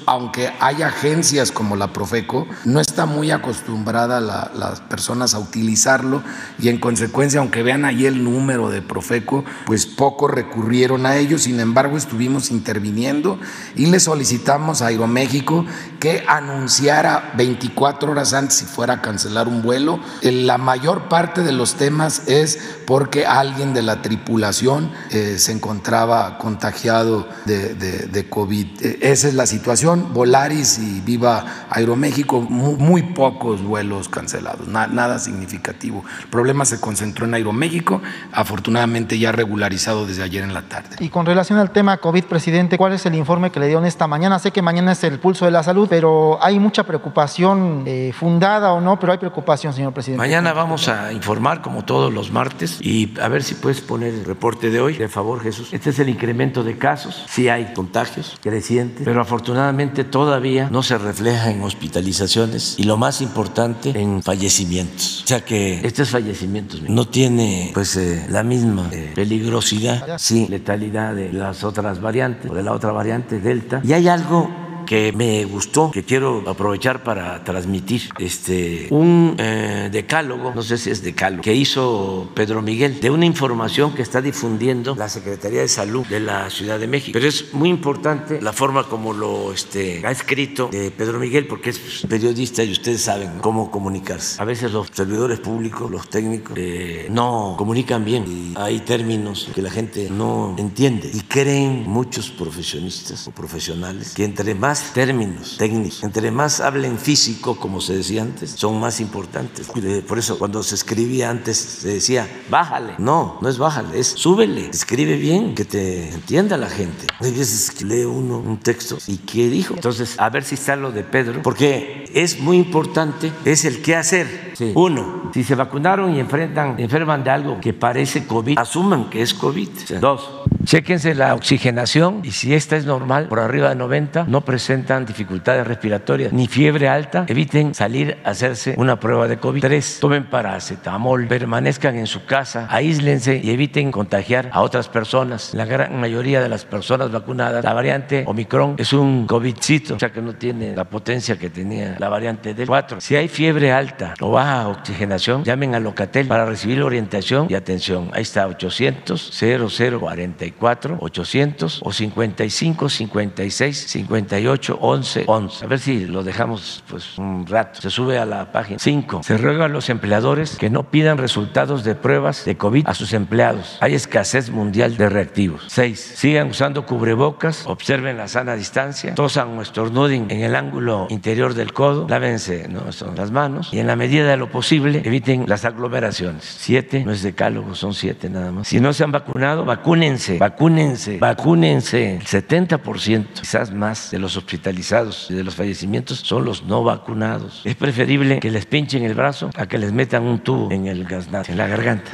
[0.07, 6.23] aunque hay agencias como la Profeco, no está muy acostumbrada las personas a utilizarlo
[6.59, 11.43] y en consecuencia, aunque vean ahí el número de Profeco, pues poco recurrieron a ellos,
[11.43, 13.39] sin embargo estuvimos interviniendo
[13.77, 15.65] y le solicitamos a Aeroméxico
[16.01, 20.01] que anunciara 24 horas antes si fuera a cancelar un vuelo.
[20.23, 26.39] La mayor parte de los temas es porque alguien de la tripulación eh, se encontraba
[26.39, 28.67] contagiado de, de, de COVID.
[28.83, 30.12] E, esa es es la situación.
[30.14, 36.05] Volaris y Viva Aeroméxico, muy, pocos vuelos cancelados, nada significativo.
[36.20, 38.01] El problema se concentró en Aeroméxico,
[38.33, 40.97] afortunadamente ya regularizado desde ayer en la tarde.
[41.01, 44.07] Y con relación al tema COVID, presidente, ¿cuál es el informe que le dieron esta
[44.07, 44.38] mañana?
[44.38, 48.73] Sé que mañana es el pulso de la salud, pero hay mucha preocupación, eh, fundada
[48.73, 50.18] o no, pero hay preocupación, señor presidente.
[50.18, 54.25] Mañana vamos a informar como todos los martes y a ver si puedes poner el
[54.25, 55.73] reporte de hoy, de favor, Jesús.
[55.73, 60.99] Este es el incremento de casos, sí hay contagios crecientes, pero afortunadamente todavía no se
[60.99, 65.23] refleja en hospitalizaciones y lo más importante en fallecimientos.
[65.25, 71.15] O sea que estos fallecimientos no tiene pues eh, la misma eh, peligrosidad, sí, letalidad
[71.15, 73.81] de las otras variantes o de la otra variante Delta.
[73.83, 80.53] Y hay algo que me gustó, que quiero aprovechar para transmitir, este, un eh, decálogo,
[80.55, 84.95] no sé si es decálogo, que hizo Pedro Miguel, de una información que está difundiendo
[84.97, 87.13] la Secretaría de Salud de la Ciudad de México.
[87.15, 91.71] Pero es muy importante la forma como lo este, ha escrito de Pedro Miguel, porque
[91.71, 94.41] es periodista y ustedes saben cómo comunicarse.
[94.41, 99.63] A veces los servidores públicos, los técnicos, eh, no comunican bien y hay términos que
[99.63, 106.02] la gente no entiende y creen muchos profesionistas o profesionales que entre más términos técnicos,
[106.04, 109.70] entre más hablen físico, como se decía antes, son más importantes.
[110.06, 112.94] Por eso cuando se escribía antes se decía, bájale.
[112.98, 114.68] No, no es bájale, es súbele.
[114.68, 117.06] Escribe bien, que te entienda la gente.
[117.20, 119.75] Hay veces que lee uno un texto y ¿qué dijo?
[119.75, 123.96] Entonces, a ver si está lo de Pedro, porque es muy importante, es el qué
[123.96, 124.54] hacer.
[124.75, 129.35] Uno, si se vacunaron y enfrentan, enferman de algo que parece COVID, asuman que es
[129.35, 129.68] COVID.
[130.00, 130.31] Dos,
[130.64, 135.67] Chéquense la oxigenación y si esta es normal, por arriba de 90, no presentan dificultades
[135.67, 139.60] respiratorias ni fiebre alta, eviten salir a hacerse una prueba de COVID.
[139.60, 145.52] Tres, tomen paracetamol, permanezcan en su casa, aíslense y eviten contagiar a otras personas.
[145.52, 150.10] La gran mayoría de las personas vacunadas, la variante Omicron es un COVIDcito, o sea
[150.10, 153.02] que no tiene la potencia que tenía la variante del 4.
[153.02, 158.08] Si hay fiebre alta o baja oxigenación, llamen a Locatel para recibir orientación y atención.
[158.15, 165.65] Ahí está 800 0044 800 o 55 56 58 11 11.
[165.65, 167.81] A ver si lo dejamos pues un rato.
[167.81, 169.23] Se sube a la página 5.
[169.23, 173.13] Se ruega a los empleadores que no pidan resultados de pruebas de COVID a sus
[173.13, 173.79] empleados.
[173.81, 175.65] Hay escasez mundial de reactivos.
[175.69, 176.15] 6.
[176.17, 181.73] Sigan usando cubrebocas, observen la sana distancia, tosan o estornuden en el ángulo interior del
[181.73, 182.83] codo, lávense ¿no?
[183.17, 186.44] las manos y en la medida de lo posible eviten las aglomeraciones.
[186.44, 187.05] 7.
[187.05, 188.69] No es decálogo, son 7 nada más.
[188.69, 192.17] Si no se han vacunado, vacúnense vacúnense, vacúnense.
[192.17, 197.63] El 70%, quizás más, de los hospitalizados y de los fallecimientos son los no vacunados.
[197.65, 201.05] Es preferible que les pinchen el brazo a que les metan un tubo en el
[201.05, 202.11] gaznate, en la garganta.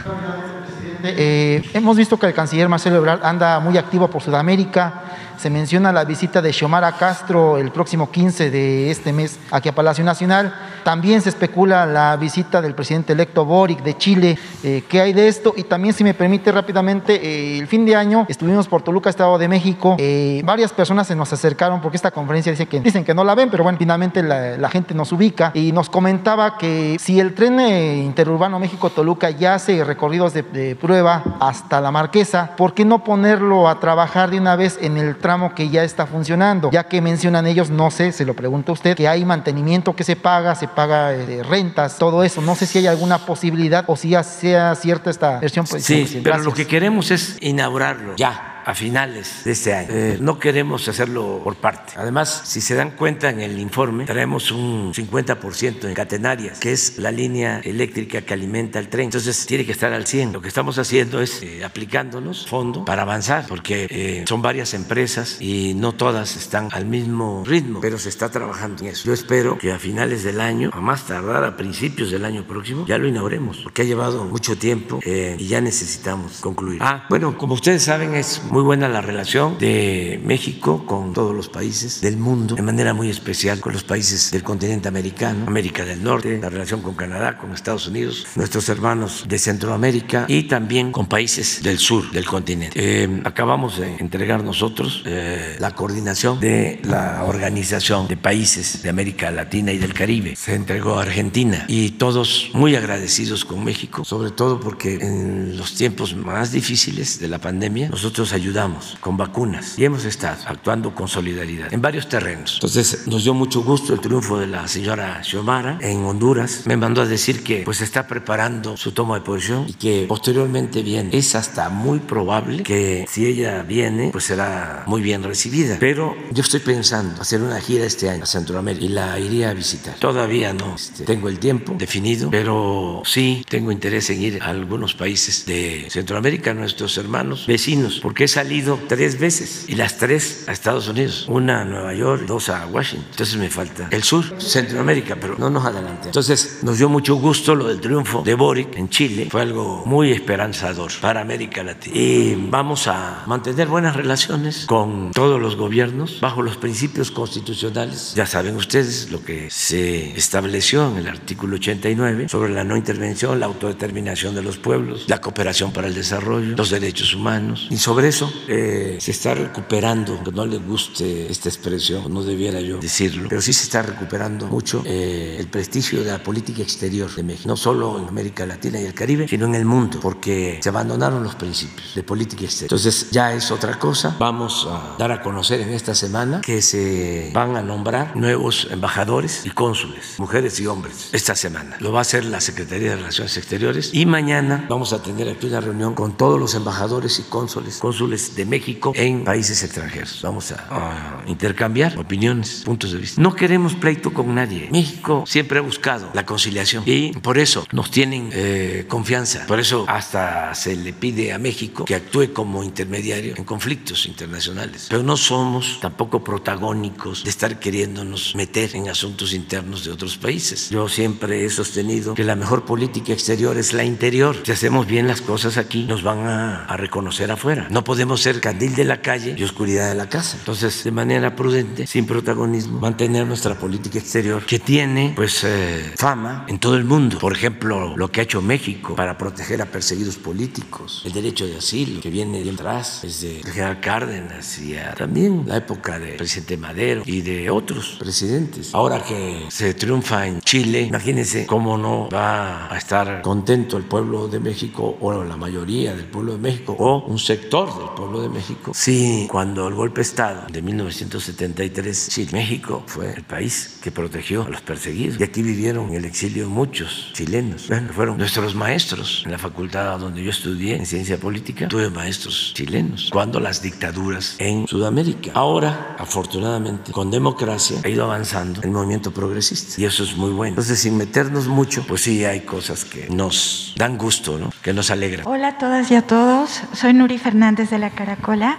[1.03, 5.03] Eh, hemos visto que el canciller Marcelo Ebrard anda muy activo por Sudamérica
[5.41, 9.74] se menciona la visita de Xiomara Castro el próximo 15 de este mes aquí a
[9.74, 10.53] Palacio Nacional.
[10.84, 14.38] También se especula la visita del presidente electo Boric de Chile.
[14.62, 15.55] Eh, ¿Qué hay de esto?
[15.57, 19.38] Y también, si me permite rápidamente, eh, el fin de año estuvimos por Toluca, Estado
[19.38, 19.97] de México.
[19.99, 23.34] Eh, varias personas se nos acercaron porque esta conferencia dice que, dicen que no la
[23.34, 27.59] ven, pero bueno, finalmente la, gente nos ubica y nos comentaba que si el tren
[27.61, 33.68] interurbano México-Toluca ya hace recorridos de, de prueba hasta la Marquesa, ¿por qué no ponerlo
[33.68, 37.47] a trabajar de una vez en el tren que ya está funcionando, ya que mencionan
[37.47, 40.68] ellos, no sé, se lo pregunto a usted, que hay mantenimiento que se paga, se
[40.68, 42.41] paga eh, rentas, todo eso.
[42.41, 45.66] No sé si hay alguna posibilidad o si ya sea cierta esta versión.
[45.66, 49.88] Pues, sí, pero lo que queremos es inaugurarlo ya a finales de este año.
[49.90, 51.94] Eh, no queremos hacerlo por parte.
[51.96, 56.98] Además, si se dan cuenta en el informe, traemos un 50% en catenarias, que es
[56.98, 59.06] la línea eléctrica que alimenta el tren.
[59.06, 60.32] Entonces, tiene que estar al 100.
[60.32, 65.38] Lo que estamos haciendo es eh, aplicándonos fondo para avanzar, porque eh, son varias empresas
[65.40, 69.04] y no todas están al mismo ritmo, pero se está trabajando en eso.
[69.06, 72.86] Yo espero que a finales del año, a más tardar a principios del año próximo,
[72.86, 76.80] ya lo inauguremos, porque ha llevado mucho tiempo y ya necesitamos concluir.
[76.82, 81.48] Ah, bueno, como ustedes saben, es muy buena la relación de México con todos los
[81.48, 86.03] países del mundo, de manera muy especial con los países del continente americano, América del
[86.03, 91.07] Norte, la relación con Canadá, con Estados Unidos, nuestros hermanos de Centroamérica y también con
[91.07, 92.72] países del sur del continente.
[92.74, 99.30] Eh, acabamos de entregar nosotros eh, la coordinación de la Organización de Países de América
[99.30, 100.34] Latina y del Caribe.
[100.36, 105.74] Se entregó a Argentina y todos muy agradecidos con México, sobre todo porque en los
[105.74, 111.09] tiempos más difíciles de la pandemia nosotros ayudamos con vacunas y hemos estado actuando con
[111.09, 112.55] solidaridad en varios terrenos.
[112.55, 116.62] Entonces nos dio mucho gusto el triunfo de la señora Xiomara en Honduras.
[116.64, 120.82] Me mandó a decir que pues está preparando su toma de posición y que posteriormente
[120.82, 121.11] viene.
[121.12, 125.76] Es hasta muy probable que si ella viene pues será muy bien recibida.
[125.78, 129.55] Pero yo estoy pensando hacer una gira este año a Centroamérica y la iría a
[129.55, 129.97] visitar.
[129.97, 134.95] Todavía no este, tengo el tiempo definido, pero sí tengo interés en ir a algunos
[134.95, 140.53] países de Centroamérica, nuestros hermanos vecinos, porque he salido tres veces y las tres a
[140.53, 143.09] Estados Unidos, una a Nueva York, dos a Washington.
[143.11, 146.07] Entonces me falta el sur, Centroamérica, pero no nos adelante.
[146.07, 150.12] Entonces nos dio mucho gusto lo del triunfo de Boric en Chile, fue algo muy
[150.12, 151.97] esperanzador para América Latina.
[151.97, 158.14] Y vamos a mantener buenas relaciones con todos los gobiernos bajo los principios constitucionales.
[158.14, 163.41] Ya saben ustedes lo que se estableció en el artículo 89 sobre la no intervención,
[163.41, 167.68] la autodeterminación de los pueblos, la cooperación para el desarrollo, los derechos humanos.
[167.70, 172.61] Y sobre eso eh, se está recuperando, aunque no le guste esta expresión, no debiera
[172.61, 177.14] yo decirlo, pero sí se está recuperando mucho eh, el prestigio de la política exterior
[177.14, 180.61] de México, no solo en América Latina y el Caribe, sino en el mundo, porque
[180.62, 182.73] se abandonaron los principios de política exterior.
[182.73, 184.16] Entonces ya es otra cosa.
[184.18, 189.47] Vamos a dar a conocer en esta semana que se van a nombrar nuevos embajadores
[189.47, 191.77] y cónsules, mujeres y hombres, esta semana.
[191.81, 195.47] Lo va a hacer la Secretaría de Relaciones Exteriores y mañana vamos a tener aquí
[195.47, 200.20] una reunión con todos los embajadores y cónsules, cónsules de México en países extranjeros.
[200.22, 203.20] Vamos a, intercambiar opiniones, puntos de vista.
[203.20, 204.68] No queremos pleito con nadie.
[204.72, 209.46] México siempre ha buscado la conciliación y por eso nos tienen eh, confianza.
[209.46, 214.86] Por eso hasta se le pide a México que actúe como intermediario en conflictos internacionales.
[214.88, 220.70] Pero no somos tampoco protagónicos de estar queriéndonos meter en asuntos internos de otros países.
[220.70, 224.36] Yo siempre he sostenido que la mejor política exterior es la interior.
[224.44, 227.68] Si hacemos bien las cosas aquí, nos van a, a reconocer afuera.
[227.70, 230.36] No podemos ser candil de la calle y oscuridad de la casa.
[230.38, 236.44] Entonces, de manera prudente, sin protagonismo, mantener nuestra política exterior que tiene pues eh, fama
[236.48, 237.18] en todo el mundo.
[237.18, 241.57] Por ejemplo, lo que ha hecho México para proteger a perseguidos políticos, el derecho de
[241.57, 246.57] asilo que viene de atrás, desde el general Cárdenas y también la época del presidente
[246.57, 248.74] Madero y de otros presidentes.
[248.74, 254.28] Ahora que se triunfa en Chile, imagínense cómo no va a estar contento el pueblo
[254.28, 258.28] de México o la mayoría del pueblo de México o un sector del pueblo de
[258.28, 258.72] México.
[258.74, 264.45] Sí, cuando el golpe de Estado de 1973, sí, México fue el país que protegió
[264.45, 267.68] a los perseguidos y aquí vivieron en el exilio muchos chilenos.
[267.68, 271.68] Bueno, fueron nuestros maestros en la facultad donde yo estudié en ciencia política.
[271.68, 275.32] Tuve maestros chilenos cuando las dictaduras en Sudamérica.
[275.34, 280.51] Ahora, afortunadamente, con democracia ha ido avanzando el movimiento progresista y eso es muy bueno.
[280.51, 284.51] Entonces, sin meternos mucho, pues sí hay cosas que nos dan gusto, ¿no?
[284.62, 285.26] que nos alegran.
[285.26, 286.61] Hola a todas y a todos.
[286.72, 288.59] Soy Nuri Fernández de la Caracola.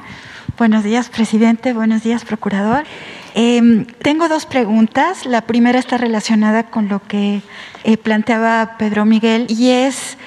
[0.58, 1.74] Buenos días, presidente.
[1.74, 2.84] Buenos días, procurador.
[3.36, 5.26] Eh, tengo dos preguntas.
[5.26, 7.42] La primera está relacionada con lo que
[7.84, 10.18] eh, planteaba Pedro Miguel y es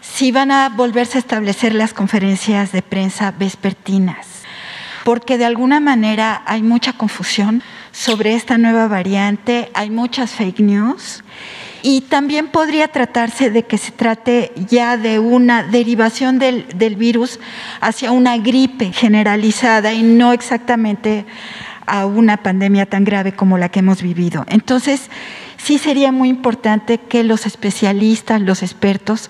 [0.00, 4.26] si van a volverse a establecer las conferencias de prensa vespertinas,
[5.04, 11.22] porque de alguna manera hay mucha confusión sobre esta nueva variante, hay muchas fake news.
[11.82, 17.40] Y también podría tratarse de que se trate ya de una derivación del, del virus
[17.80, 21.26] hacia una gripe generalizada y no exactamente
[21.86, 24.44] a una pandemia tan grave como la que hemos vivido.
[24.48, 25.10] Entonces,
[25.56, 29.28] sí sería muy importante que los especialistas, los expertos,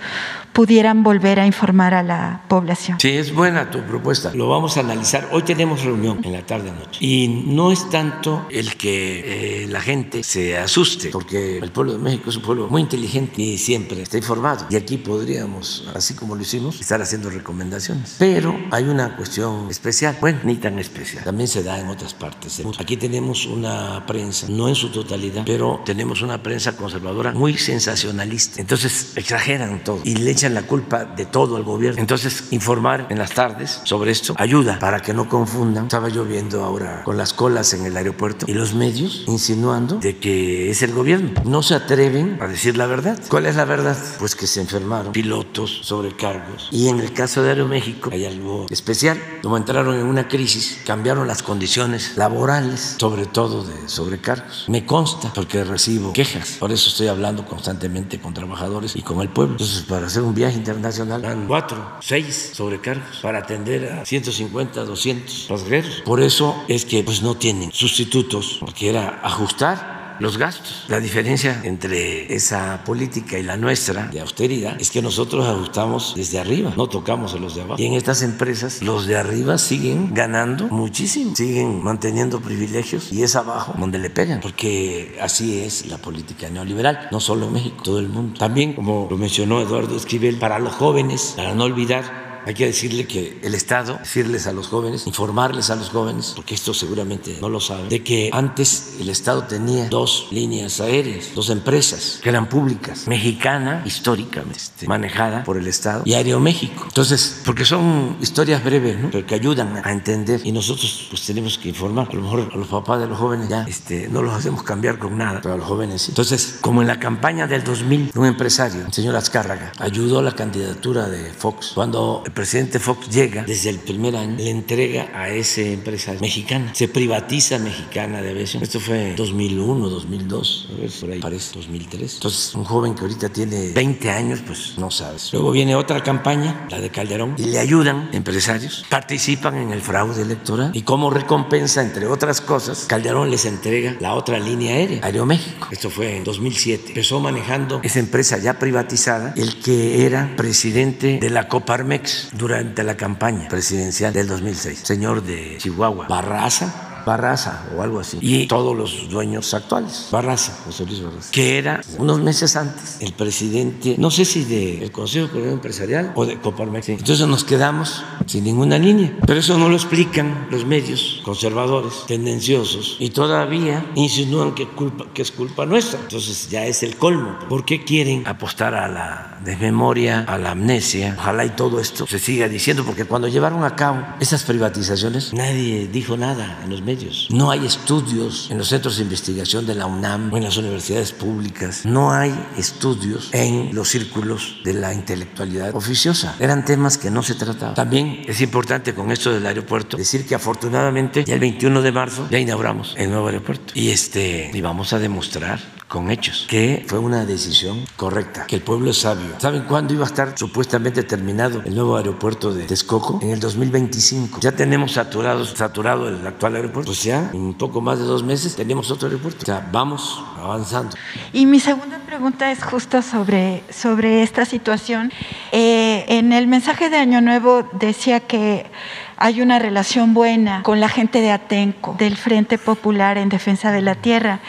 [0.52, 2.98] pudieran volver a informar a la población.
[3.00, 4.32] Sí, es buena tu propuesta.
[4.34, 5.28] Lo vamos a analizar.
[5.32, 7.04] Hoy tenemos reunión en la tarde noche.
[7.04, 11.98] Y no es tanto el que eh, la gente se asuste, porque el pueblo de
[11.98, 14.66] México es un pueblo muy inteligente y siempre está informado.
[14.70, 18.16] Y aquí podríamos, así como lo hicimos, estar haciendo recomendaciones.
[18.18, 20.16] Pero hay una cuestión especial.
[20.20, 21.24] Bueno, ni tan especial.
[21.24, 22.62] También se da en otras partes.
[22.78, 28.60] Aquí tenemos una prensa, no en su totalidad, pero tenemos una prensa conservadora muy sensacionalista.
[28.60, 32.00] Entonces exageran todo y le echan la culpa de todo al gobierno.
[32.00, 35.84] Entonces, informar en las tardes sobre esto ayuda para que no confundan.
[35.84, 40.16] Estaba yo viendo ahora con las colas en el aeropuerto y los medios insinuando de
[40.16, 41.32] que es el gobierno.
[41.44, 43.20] No se atreven a decir la verdad.
[43.28, 43.98] ¿Cuál es la verdad?
[44.18, 46.68] Pues que se enfermaron pilotos, sobrecargos.
[46.70, 49.20] Y en el caso de Aeroméxico hay algo especial.
[49.42, 54.64] Como entraron en una crisis, cambiaron las condiciones laborales, sobre todo de sobrecargos.
[54.68, 56.56] Me consta porque recibo quejas.
[56.58, 59.52] Por eso estoy hablando constantemente con trabajadores y con el pueblo.
[59.52, 65.46] Entonces, para hacer un viaje internacional dan cuatro, seis sobrecargos para atender a 150, 200
[65.48, 66.02] pasajeros.
[66.04, 70.84] Por eso es que pues no tienen sustitutos, porque era ajustar los gastos.
[70.88, 76.38] La diferencia entre esa política y la nuestra de austeridad es que nosotros ajustamos desde
[76.38, 77.82] arriba, no tocamos a los de abajo.
[77.82, 83.34] Y en estas empresas los de arriba siguen ganando muchísimo, siguen manteniendo privilegios y es
[83.34, 87.98] abajo donde le pegan, porque así es la política neoliberal, no solo en México, todo
[87.98, 88.38] el mundo.
[88.38, 93.06] También, como lo mencionó Eduardo Esquivel, para los jóvenes, para no olvidar hay que decirle
[93.06, 97.48] que el Estado, decirles a los jóvenes, informarles a los jóvenes, porque esto seguramente no
[97.48, 102.48] lo saben, de que antes el Estado tenía dos líneas aéreas, dos empresas que eran
[102.48, 106.84] públicas, mexicana, históricamente este, manejada por el Estado, y Aeroméxico.
[106.84, 109.10] Entonces, porque son historias breves, ¿no?
[109.10, 112.56] pero que ayudan a entender, y nosotros pues tenemos que informar, a lo mejor a
[112.56, 115.56] los papás de los jóvenes ya este, no los hacemos cambiar con nada, pero a
[115.56, 116.10] los jóvenes sí.
[116.10, 120.32] Entonces, como en la campaña del 2000, un empresario, el señor Azcárraga, ayudó a la
[120.32, 125.30] candidatura de Fox cuando el presidente Fox llega desde el primer año, le entrega a
[125.30, 128.62] ese empresario mexicana, se privatiza Mexicana de Aviación.
[128.62, 132.14] Esto fue 2001, 2002, a ver, por ahí parece 2003.
[132.14, 135.32] Entonces, un joven que ahorita tiene 20 años, pues no sabes.
[135.32, 140.22] Luego viene otra campaña, la de Calderón, y le ayudan empresarios, participan en el fraude
[140.22, 145.66] electoral y como recompensa, entre otras cosas, Calderón les entrega la otra línea aérea, Aeroméxico.
[145.72, 146.90] Esto fue en 2007.
[146.90, 152.96] Empezó manejando esa empresa ya privatizada, el que era presidente de la Coparmex durante la
[152.96, 159.08] campaña presidencial del 2006, señor de Chihuahua, Barraza, Barraza o algo así, y todos los
[159.08, 164.24] dueños actuales, Barraza, José Luis Barraza, que era unos meses antes el presidente, no sé
[164.24, 166.88] si del Consejo Económico Empresarial o de Coparmex.
[166.90, 172.96] Entonces nos quedamos sin ninguna línea, pero eso no lo explican los medios conservadores, tendenciosos,
[172.98, 176.00] y todavía insinúan que, culpa, que es culpa nuestra.
[176.00, 177.38] Entonces ya es el colmo.
[177.48, 181.16] ¿Por qué quieren apostar a la desmemoria, a la amnesia?
[181.18, 185.88] Ojalá y todo esto se siga diciendo, porque cuando llevaron a cabo esas privatizaciones, nadie
[185.88, 186.89] dijo nada en los medios
[187.30, 191.12] no hay estudios en los centros de investigación de la UNAM o en las universidades
[191.12, 191.84] públicas.
[191.84, 196.34] No hay estudios en los círculos de la intelectualidad oficiosa.
[196.40, 197.74] Eran temas que no se trataban.
[197.74, 202.28] También es importante con esto del aeropuerto decir que afortunadamente ya el 21 de marzo
[202.30, 207.00] ya inauguramos el nuevo aeropuerto y este y vamos a demostrar con hechos, que fue
[207.00, 209.34] una decisión correcta, que el pueblo es sabio.
[209.38, 213.18] ¿Saben cuándo iba a estar supuestamente terminado el nuevo aeropuerto de Texcoco?
[213.20, 214.38] En el 2025.
[214.40, 216.90] Ya tenemos saturado, saturado el actual aeropuerto.
[216.90, 219.40] Pues ya en un poco más de dos meses tenemos otro aeropuerto.
[219.42, 220.96] O sea, vamos avanzando.
[221.32, 225.12] Y mi segunda pregunta es justo sobre, sobre esta situación.
[225.50, 228.70] Eh, en el mensaje de Año Nuevo decía que
[229.16, 233.82] hay una relación buena con la gente de Atenco, del Frente Popular en Defensa de
[233.82, 234.40] la Tierra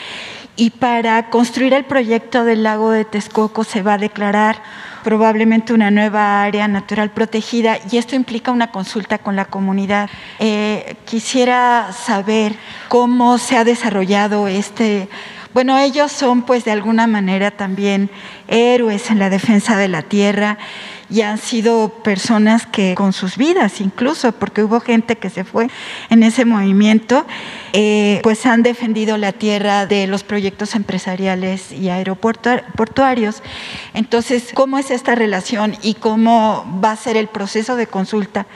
[0.55, 4.61] y para construir el proyecto del lago de Texcoco se va a declarar
[5.03, 10.09] probablemente una nueva área natural protegida y esto implica una consulta con la comunidad.
[10.39, 12.55] Eh, quisiera saber
[12.87, 15.09] cómo se ha desarrollado este...
[15.53, 18.09] Bueno, ellos son pues de alguna manera también
[18.47, 20.57] héroes en la defensa de la tierra
[21.09, 25.69] y han sido personas que con sus vidas incluso, porque hubo gente que se fue
[26.09, 27.25] en ese movimiento,
[27.73, 33.41] eh, pues han defendido la tierra de los proyectos empresariales y aeroportuarios.
[33.93, 38.47] Entonces, ¿cómo es esta relación y cómo va a ser el proceso de consulta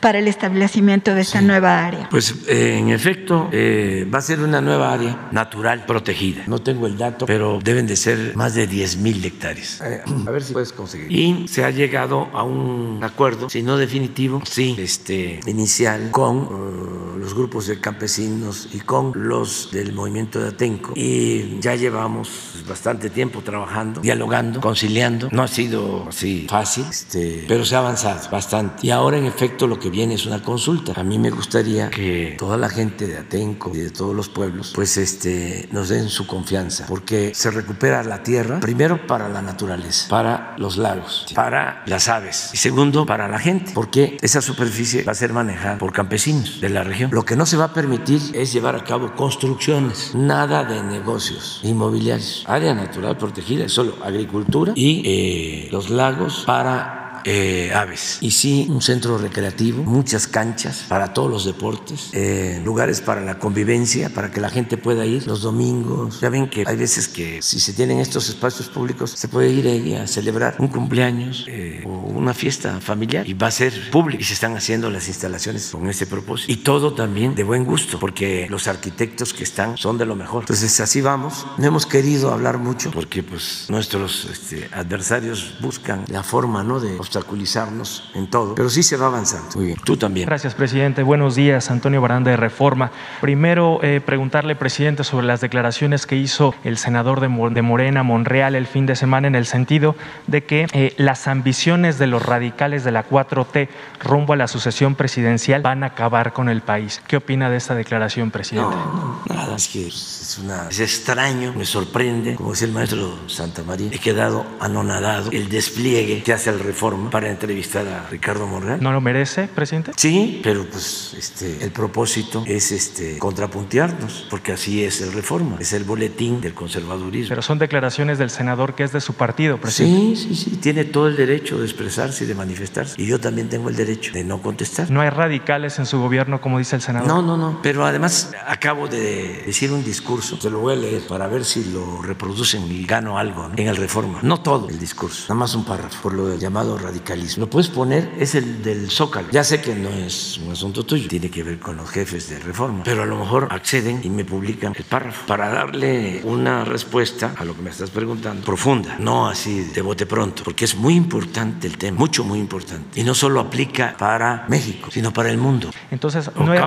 [0.00, 2.08] para el establecimiento de esta nueva área?
[2.10, 6.44] Pues eh, en efecto, eh, va a ser una nueva área natural protegida.
[6.46, 9.80] No tengo el dato, pero deben de ser más de 10 mil hectáreas.
[9.80, 11.12] a ver si puedes conseguir.
[11.12, 17.18] Y se ha llegado a un acuerdo, si no definitivo, sí, este, inicial con uh,
[17.18, 20.92] los grupos de campesinos y con los del movimiento de Atenco.
[20.96, 22.28] Y ya llevamos
[22.68, 25.28] bastante tiempo trabajando, dialogando, conciliando.
[25.32, 28.86] No ha sido así fácil, este, pero se ha avanzado bastante.
[28.86, 30.92] Y ahora, en efecto, lo que viene es una consulta.
[30.96, 34.72] A mí me gustaría que toda la gente de Atenco y de todos los pueblos,
[34.74, 40.08] pues este, nos den su confianza, porque se recupera la tierra, primero para la naturaleza,
[40.08, 42.50] para los lagos, para las aves.
[42.52, 46.68] Y segundo, para la gente, porque esa superficie va a ser manejada por campesinos de
[46.68, 47.10] la región.
[47.12, 51.60] Lo que no se va a permitir es llevar a cabo construcciones, nada de negocios
[51.62, 52.44] inmobiliarios.
[52.46, 58.18] Área natural protegida solo agricultura y eh, los lagos para eh, aves.
[58.20, 63.38] Y sí, un centro recreativo, muchas canchas para todos los deportes, eh, lugares para la
[63.38, 66.20] convivencia, para que la gente pueda ir los domingos.
[66.20, 69.66] Ya ven que hay veces que si se tienen estos espacios públicos, se puede ir
[69.66, 74.20] ahí a celebrar un cumpleaños eh, o una fiesta familiar y va a ser público.
[74.20, 76.52] Y se están haciendo las instalaciones con ese propósito.
[76.52, 80.42] Y todo también de buen gusto, porque los arquitectos que están son de lo mejor.
[80.42, 81.46] Entonces así vamos.
[81.58, 86.80] No hemos querido hablar mucho porque pues nuestros este, adversarios buscan la forma ¿no?
[86.80, 89.50] de obstaculizarnos en todo, pero sí se va avanzando.
[89.56, 90.26] Muy bien, tú también.
[90.26, 91.02] Gracias, presidente.
[91.02, 92.90] Buenos días, Antonio Baranda de Reforma.
[93.20, 98.66] Primero, eh, preguntarle, presidente, sobre las declaraciones que hizo el senador de, Morena, Monreal, el
[98.66, 99.94] fin de semana, en el sentido
[100.26, 103.68] de que eh, las ambiciones de los radicales de la 4T
[104.00, 107.02] rumbo a la sucesión presidencial van a acabar con el país.
[107.06, 108.74] ¿Qué opina de esta declaración, presidente?
[108.74, 113.62] No, nada, es que es, una, es extraño, me sorprende, como decía el maestro Santa
[113.62, 118.82] María, he quedado anonadado el despliegue que hace el Reforma para entrevistar a Ricardo Monreal.
[118.82, 119.92] ¿No lo merece, presidente?
[119.96, 125.72] Sí, pero pues este, el propósito es este, contrapuntearnos, porque así es el Reforma, es
[125.72, 127.28] el boletín del conservadurismo.
[127.28, 130.16] Pero son declaraciones del senador que es de su partido, presidente.
[130.16, 133.48] Sí, sí, sí, tiene todo el derecho de expresarse y de manifestarse, y yo también
[133.48, 134.90] tengo el derecho de no contestar.
[134.90, 137.08] ¿No hay radicales en su gobierno, como dice el senador?
[137.08, 141.02] No, no, no, pero además acabo de decir un discurso, se lo voy a leer
[141.06, 144.20] para ver si lo reproducen y gano algo en el Reforma.
[144.22, 146.91] No todo el discurso, nada más un párrafo, por lo llamado radicalismo.
[147.36, 149.28] Lo puedes poner, es el del Zócalo.
[149.30, 152.38] Ya sé que no es un asunto tuyo, tiene que ver con los jefes de
[152.38, 157.34] Reforma, pero a lo mejor acceden y me publican el párrafo para darle una respuesta
[157.36, 160.94] a lo que me estás preguntando, profunda, no así de bote pronto, porque es muy
[160.94, 163.00] importante el tema, mucho, muy importante.
[163.00, 165.70] Y no solo aplica para México, sino para el mundo.
[165.90, 166.60] Entonces, no hay,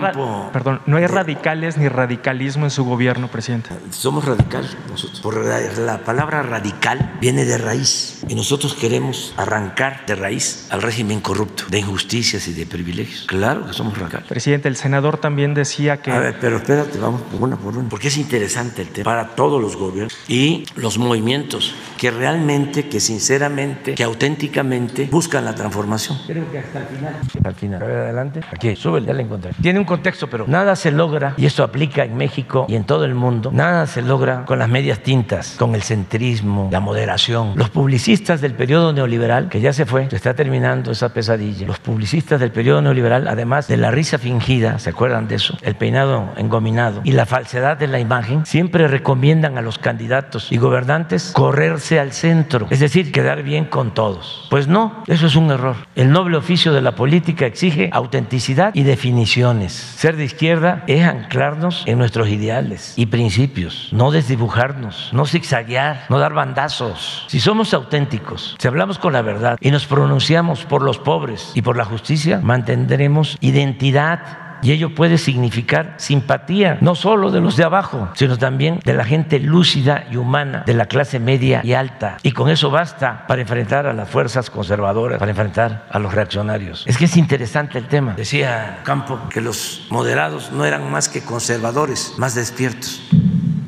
[0.54, 3.70] perdón, no hay radicales ni radicalismo en su gobierno, presidente.
[3.92, 5.22] Somos radicales nosotros.
[5.22, 11.22] Por la palabra radical viene de raíz y nosotros queremos arrancar de raíz al régimen
[11.22, 13.26] corrupto, de injusticias y de privilegios.
[13.28, 14.28] Claro que somos radicales.
[14.28, 16.12] Presidente, el senador también decía que...
[16.12, 19.62] A ver, pero espérate, vamos una por una, porque es interesante el tema para todos
[19.62, 26.18] los gobiernos y los movimientos que realmente, que sinceramente, que auténticamente buscan la transformación.
[26.28, 27.16] Creo que hasta el final.
[27.44, 27.82] Al final.
[27.82, 28.42] A ver, adelante.
[28.52, 29.52] Aquí, sube, ya la encontré.
[29.62, 33.06] Tiene un contexto, pero nada se logra, y esto aplica en México y en todo
[33.06, 37.54] el mundo, nada se logra con las medias tintas, con el centrismo, la moderación.
[37.56, 41.68] Los publicistas del periodo neoliberal, que ya se fue, se está terminando esa pesadilla.
[41.68, 45.58] Los publicistas del periodo neoliberal, además de la risa fingida, ¿se acuerdan de eso?
[45.62, 50.58] El peinado engominado y la falsedad de la imagen, siempre recomiendan a los candidatos y
[50.58, 54.48] gobernantes correrse al centro, es decir, quedar bien con todos.
[54.50, 55.76] Pues no, eso es un error.
[55.96, 59.74] El noble oficio de la política exige autenticidad y definiciones.
[59.74, 66.20] Ser de izquierda es anclarnos en nuestros ideales y principios, no desdibujarnos, no zigzaguear, no
[66.20, 67.26] dar bandazos.
[67.28, 71.62] Si somos auténticos, si hablamos con la verdad y nos pronunciamos por los pobres y
[71.62, 77.64] por la justicia, mantendremos identidad y ello puede significar simpatía, no solo de los de
[77.64, 82.18] abajo, sino también de la gente lúcida y humana, de la clase media y alta.
[82.24, 86.84] Y con eso basta para enfrentar a las fuerzas conservadoras, para enfrentar a los reaccionarios.
[86.88, 88.14] Es que es interesante el tema.
[88.14, 93.02] Decía Campo que los moderados no eran más que conservadores, más despiertos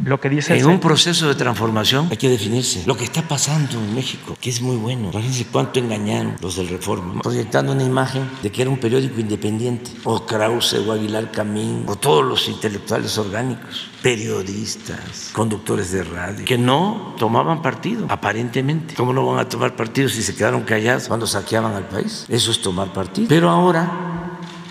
[0.08, 3.78] lo que dice en un proceso de transformación hay que definirse lo que está pasando
[3.78, 5.12] en México, que es muy bueno.
[5.12, 9.91] Fíjense cuánto engañaron los del Reforma, proyectando una imagen de que era un periódico independiente,
[10.05, 16.58] o Krause, o Aguilar Camín, o todos los intelectuales orgánicos, periodistas, conductores de radio, que
[16.58, 18.95] no tomaban partido, aparentemente.
[18.95, 22.26] ¿Cómo no van a tomar partido si se quedaron callados cuando saqueaban al país?
[22.30, 23.28] Eso es tomar partido.
[23.28, 24.16] Pero ahora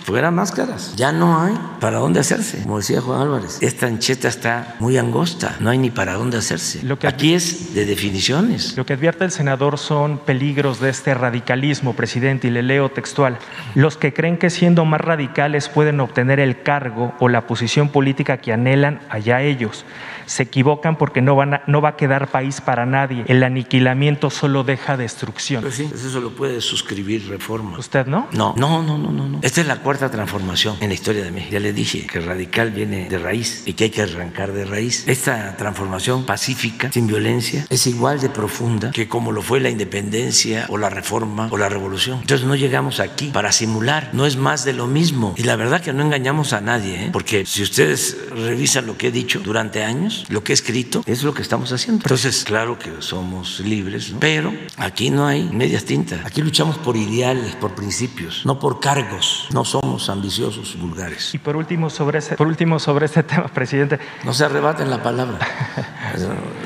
[0.07, 0.95] fuera máscaras.
[0.95, 2.63] Ya no hay para dónde hacerse.
[2.63, 6.81] Como decía Juan Álvarez, esta ancheta está muy angosta, no hay ni para dónde hacerse.
[6.83, 8.77] Lo que Aquí es de definiciones.
[8.77, 13.37] Lo que advierte el senador son peligros de este radicalismo, presidente, y le leo textual.
[13.75, 18.37] Los que creen que siendo más radicales pueden obtener el cargo o la posición política
[18.37, 19.83] que anhelan, allá ellos
[20.27, 23.23] se equivocan porque no, van no va a quedar país para nadie.
[23.27, 25.61] El aniquilamiento solo deja destrucción.
[25.61, 27.77] Pues sí, eso lo puede suscribir reforma.
[27.79, 28.27] ¿Usted no?
[28.33, 29.39] No, no, no, no, no.
[29.41, 31.53] Esta es la cuarta transformación en la historia de México.
[31.53, 35.07] Ya le dije que radical viene de raíz y que hay que arrancar de raíz.
[35.07, 40.65] Esta transformación pacífica, sin violencia, es igual de profunda que como lo fue la independencia
[40.69, 42.19] o la reforma o la revolución.
[42.21, 45.33] Entonces no llegamos aquí para simular, no es más de lo mismo.
[45.37, 47.09] Y la verdad que no engañamos a nadie, ¿eh?
[47.13, 51.23] porque si ustedes revisan lo que he dicho durante años, lo que he escrito, es
[51.23, 52.03] lo que estamos haciendo.
[52.03, 56.25] Entonces, claro que somos libres, pero aquí no hay medias tintas.
[56.25, 59.47] Aquí luchamos por ideales, por principios, no por cargos.
[59.51, 61.33] No somos ambiciosos vulgares.
[61.33, 63.99] Y por último, sobre ese, por último, sobre este tema, presidente.
[64.23, 65.39] No se arrebaten la palabra.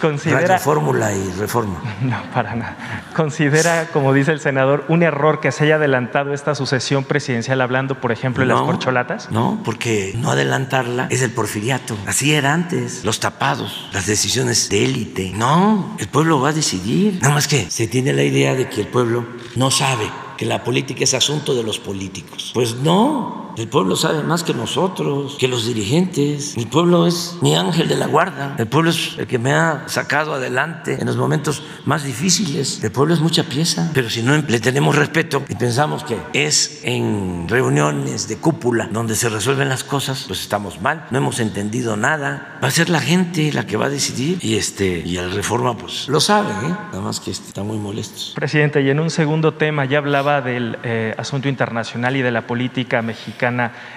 [0.00, 0.58] Considera.
[0.58, 1.80] fórmula y reforma.
[2.02, 2.76] No, para nada.
[3.14, 8.00] Considera, como dice el senador, un error que se haya adelantado esta sucesión presidencial, hablando,
[8.00, 9.30] por ejemplo, de las corcholatas.
[9.30, 11.96] No, porque no adelantarla es el porfiriato.
[12.06, 13.04] Así era antes.
[13.04, 15.32] Los tapados, las decisiones de élite.
[15.34, 17.18] No, el pueblo va a decidir.
[17.22, 20.64] Nada más que se tiene la idea de que el pueblo no sabe que la
[20.64, 22.50] política es asunto de los políticos.
[22.54, 26.56] Pues no, el pueblo sabe más que nosotros, que los dirigentes.
[26.56, 28.56] El pueblo es mi ángel de la guarda.
[28.58, 32.82] El pueblo es el que me ha sacado adelante en los momentos más difíciles.
[32.82, 36.80] El pueblo es mucha pieza, pero si no le tenemos respeto y pensamos que es
[36.84, 41.06] en reuniones de cúpula donde se resuelven las cosas, pues estamos mal.
[41.10, 42.58] No hemos entendido nada.
[42.62, 45.76] Va a ser la gente la que va a decidir y este y el Reforma
[45.76, 46.74] pues lo sabe, ¿eh?
[46.92, 48.34] nada más que este, está muy molesto.
[48.34, 52.46] Presidente, y en un segundo tema ya hablaba del eh, asunto internacional y de la
[52.46, 53.41] política mexicana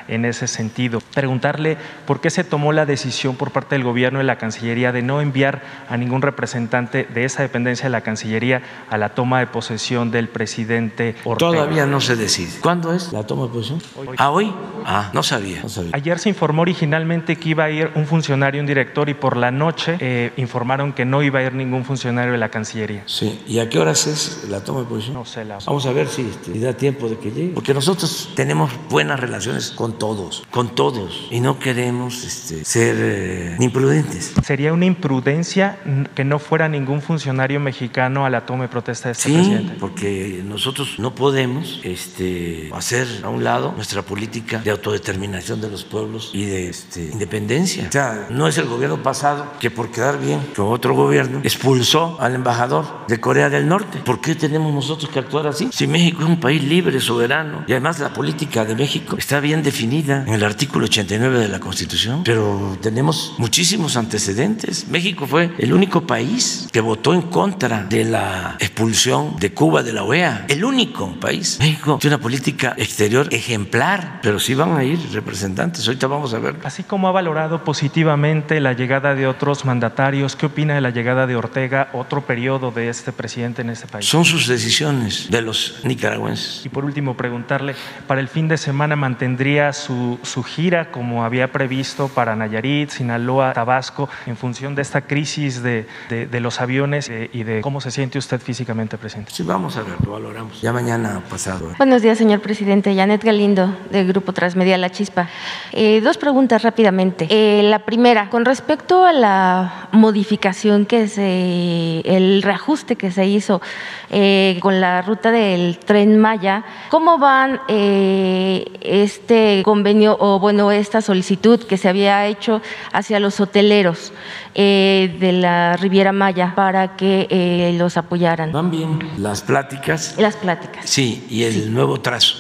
[0.08, 1.02] en ese sentido.
[1.14, 5.02] Preguntarle por qué se tomó la decisión por parte del gobierno de la Cancillería de
[5.02, 9.48] no enviar a ningún representante de esa dependencia de la Cancillería a la toma de
[9.48, 11.52] posesión del presidente Ortega.
[11.52, 12.60] Todavía no se decide.
[12.62, 13.82] ¿Cuándo es la toma de posesión?
[14.18, 14.54] ¿A hoy?
[14.86, 15.92] Ah, no sabía, no sabía.
[15.94, 19.52] Ayer se informó originalmente que iba a ir un funcionario, un director, y por la
[19.52, 23.04] noche eh, informaron que no iba a ir ningún funcionario de la Cancillería.
[23.06, 25.16] Sí, ¿y a qué horas es la toma de posición?
[25.16, 25.60] No sé, la...
[25.66, 27.54] Vamos a ver si, este, da tiempo de que llegue.
[27.54, 29.35] Porque nosotros tenemos buenas relaciones
[29.76, 34.34] con todos, con todos, y no queremos este, ser eh, imprudentes.
[34.44, 35.78] ¿Sería una imprudencia
[36.16, 39.76] que no fuera ningún funcionario mexicano a la toma de protesta de este sí, presidente?
[39.80, 45.84] porque nosotros no podemos este, hacer a un lado nuestra política de autodeterminación de los
[45.84, 47.88] pueblos y de este, independencia.
[47.90, 52.18] O sea, no es el gobierno pasado que por quedar bien con otro gobierno expulsó
[52.22, 54.00] al embajador de Corea del Norte.
[54.00, 55.70] ¿Por qué tenemos nosotros que actuar así?
[55.72, 59.64] Si México es un país libre, soberano, y además la política de México está bien
[59.64, 64.88] definida en el artículo 89 de la Constitución, pero tenemos muchísimos antecedentes.
[64.88, 69.94] México fue el único país que votó en contra de la expulsión de Cuba de
[69.94, 70.46] la OEA.
[70.48, 71.58] El único país.
[71.60, 75.88] México tiene una política exterior ejemplar, pero sí van a ir representantes.
[75.88, 76.58] Ahorita vamos a ver.
[76.64, 81.26] Así como ha valorado positivamente la llegada de otros mandatarios, ¿qué opina de la llegada
[81.26, 84.06] de Ortega, otro periodo de este presidente en este país?
[84.06, 86.64] Son sus decisiones de los nicaragüenses.
[86.64, 87.74] Y por último, preguntarle,
[88.06, 93.54] ¿para el fin de semana mantendría su, su gira como había previsto para Nayarit, Sinaloa,
[93.54, 97.80] Tabasco, en función de esta crisis de, de, de los aviones eh, y de cómo
[97.80, 99.32] se siente usted físicamente, presidente?
[99.32, 100.62] Sí, vamos a ver, lo valoramos.
[100.62, 101.72] Ya mañana pasado.
[101.72, 101.76] ¿eh?
[101.78, 102.94] Buenos días, señor presidente.
[102.94, 105.30] Janet Galindo, del Grupo Transmedia La Chispa.
[105.72, 107.28] Eh, dos preguntas rápidamente.
[107.30, 113.62] Eh, la primera, con respecto a la modificación que se, el reajuste que se hizo
[114.10, 121.02] eh, con la ruta del tren Maya, ¿cómo van eh, este convenio o, bueno, esta
[121.02, 124.12] solicitud que se había hecho hacia los hoteleros
[124.54, 128.52] eh, de la Riviera Maya para que eh, los apoyaran?
[128.52, 130.16] Van bien las pláticas.
[130.18, 130.90] Las pláticas.
[130.90, 132.36] Sí, y el nuevo trazo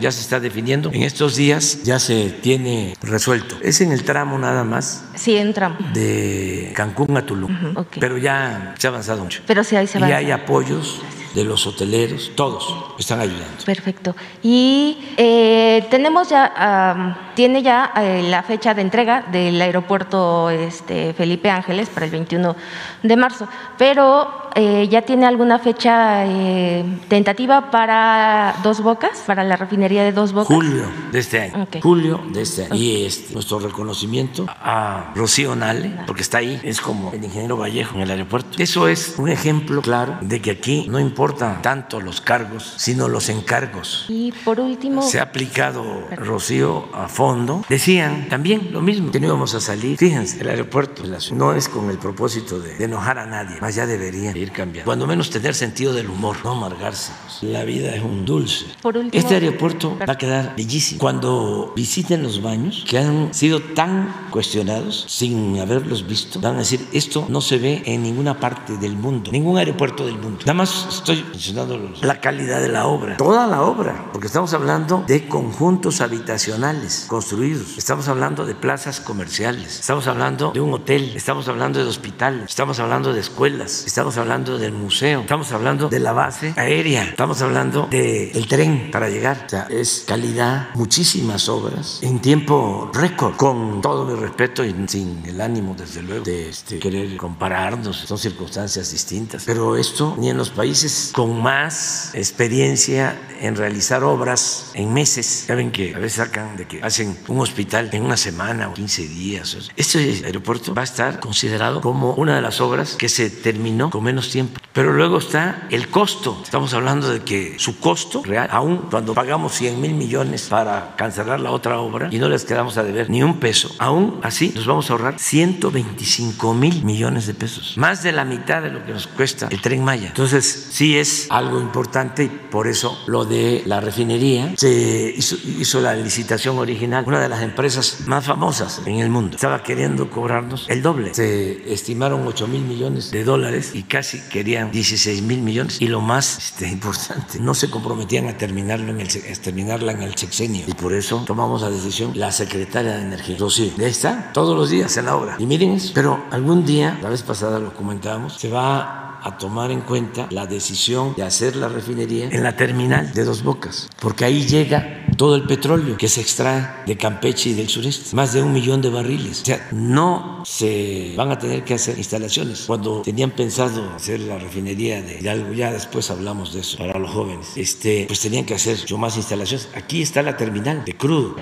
[0.00, 0.90] ya se está definiendo.
[0.92, 3.56] En estos días ya se tiene resuelto.
[3.62, 5.76] Es en el tramo nada más Sí, en tramo.
[5.92, 7.96] de Cancún a Tulum, ok.
[8.00, 9.42] pero ya se ha avanzado mucho.
[9.46, 10.08] Pero sí, ahí se va.
[10.08, 11.00] Y hay apoyos
[11.34, 13.64] de los hoteleros, todos están ayudando.
[13.64, 14.14] Perfecto.
[14.42, 21.14] Y eh, tenemos ya, am, tiene ya eh, la fecha de entrega del aeropuerto este,
[21.14, 22.56] Felipe Ángeles para el 21
[23.02, 29.56] de marzo, pero eh, ya tiene alguna fecha eh, tentativa para Dos Bocas, para la
[29.56, 30.54] refinería de Dos Bocas.
[30.54, 31.62] Julio de este año.
[31.62, 31.76] Ok.
[31.82, 32.74] Julio de este año.
[32.74, 37.94] Y este, nuestro reconocimiento a Rocío Nale, porque está ahí, es como el ingeniero Vallejo
[37.96, 38.58] en el aeropuerto.
[38.58, 43.28] Eso es un ejemplo claro de que aquí no importan tanto los cargos, sino los
[43.28, 44.06] encargos.
[44.08, 47.62] Y por último, Se ha aplicado Rocío a fondo.
[47.68, 49.98] Decían también lo mismo, que no íbamos a salir.
[49.98, 51.02] Fíjense, el aeropuerto
[51.32, 54.86] no es con el propósito de, de enojar a nadie, más ya debería ir cambiando.
[54.86, 57.12] Cuando menos tener sentido del humor, no amargarse.
[57.42, 58.64] La vida es un dulce.
[58.80, 61.00] por último, Este aeropuerto va a quedar bellísimo.
[61.00, 66.80] Cuando visiten los baños, que han sido tan cuestionados sin haberlos visto, van a decir,
[66.94, 70.38] esto no se ve en ninguna parte del mundo, ningún aeropuerto del mundo.
[70.40, 74.52] Nada más estoy mencionando los- la calidad de la obra, toda la obra, porque estamos
[74.54, 81.12] hablando de conjuntos habitacionales construidos, estamos hablando de plazas comerciales, estamos hablando de un hotel,
[81.14, 86.00] estamos hablando de hospital, estamos hablando de escuelas, estamos hablando del museo, estamos hablando de
[86.00, 89.44] la base aérea, estamos hablando del tren para llegar.
[89.46, 95.22] O sea, es calidad, muchísimas obras en tiempo récord, con todo mi respeto y sin
[95.26, 99.44] el ánimo, desde luego, de este, querer compararnos, son circunstancias distintas.
[99.44, 105.70] Pero esto ni en los países con más experiencia en realizar obras en meses, saben
[105.70, 109.70] que a veces sacan de que hacen un hospital en una semana o 15 días.
[109.76, 114.04] Este aeropuerto va a estar considerado como una de las obras que se terminó con
[114.04, 114.60] menos tiempo.
[114.72, 116.40] Pero luego está el costo.
[116.44, 121.40] Estamos hablando de que su costo real, aún cuando pagamos 100 mil millones para cancelar
[121.40, 124.66] la otra obra y no les quedamos a deber ni un peso, aún así nos
[124.66, 128.92] vamos a ahorrar 125 mil millones de pesos, más de la mitad de lo que
[128.92, 130.08] nos cuesta el tren Maya.
[130.08, 135.80] Entonces, sí es algo importante y por eso lo de la refinería se hizo, hizo
[135.80, 137.04] la licitación original.
[137.06, 141.14] Una de las empresas más famosas en el mundo estaba queriendo cobrarnos el doble.
[141.14, 146.00] Se estimaron 8 mil millones de dólares y casi querían 16 mil millones y lo
[146.00, 150.64] más este, importante, no se comprometían a, terminarlo en el, a terminarla en el sexenio
[150.66, 154.70] y por eso tomamos la decisión la secretaria de Energía, Rocío, de está todos los
[154.70, 155.36] días en la obra.
[155.38, 159.70] Y miren eso, pero algún día, la vez pasada lo comentábamos, se va a tomar
[159.70, 164.24] en cuenta la decisión de hacer la refinería en la terminal de Dos Bocas, porque
[164.24, 168.42] ahí llega todo el petróleo que se extrae de Campeche y del sureste, más de
[168.42, 169.42] un millón de barriles.
[169.42, 172.64] O sea, no se van a tener que hacer instalaciones.
[172.66, 177.10] Cuando tenían pensado hacer la refinería de Hidalgo, ya después hablamos de eso para los
[177.10, 179.68] jóvenes, este, pues tenían que hacer yo más instalaciones.
[179.74, 181.36] Aquí está la terminal de crudo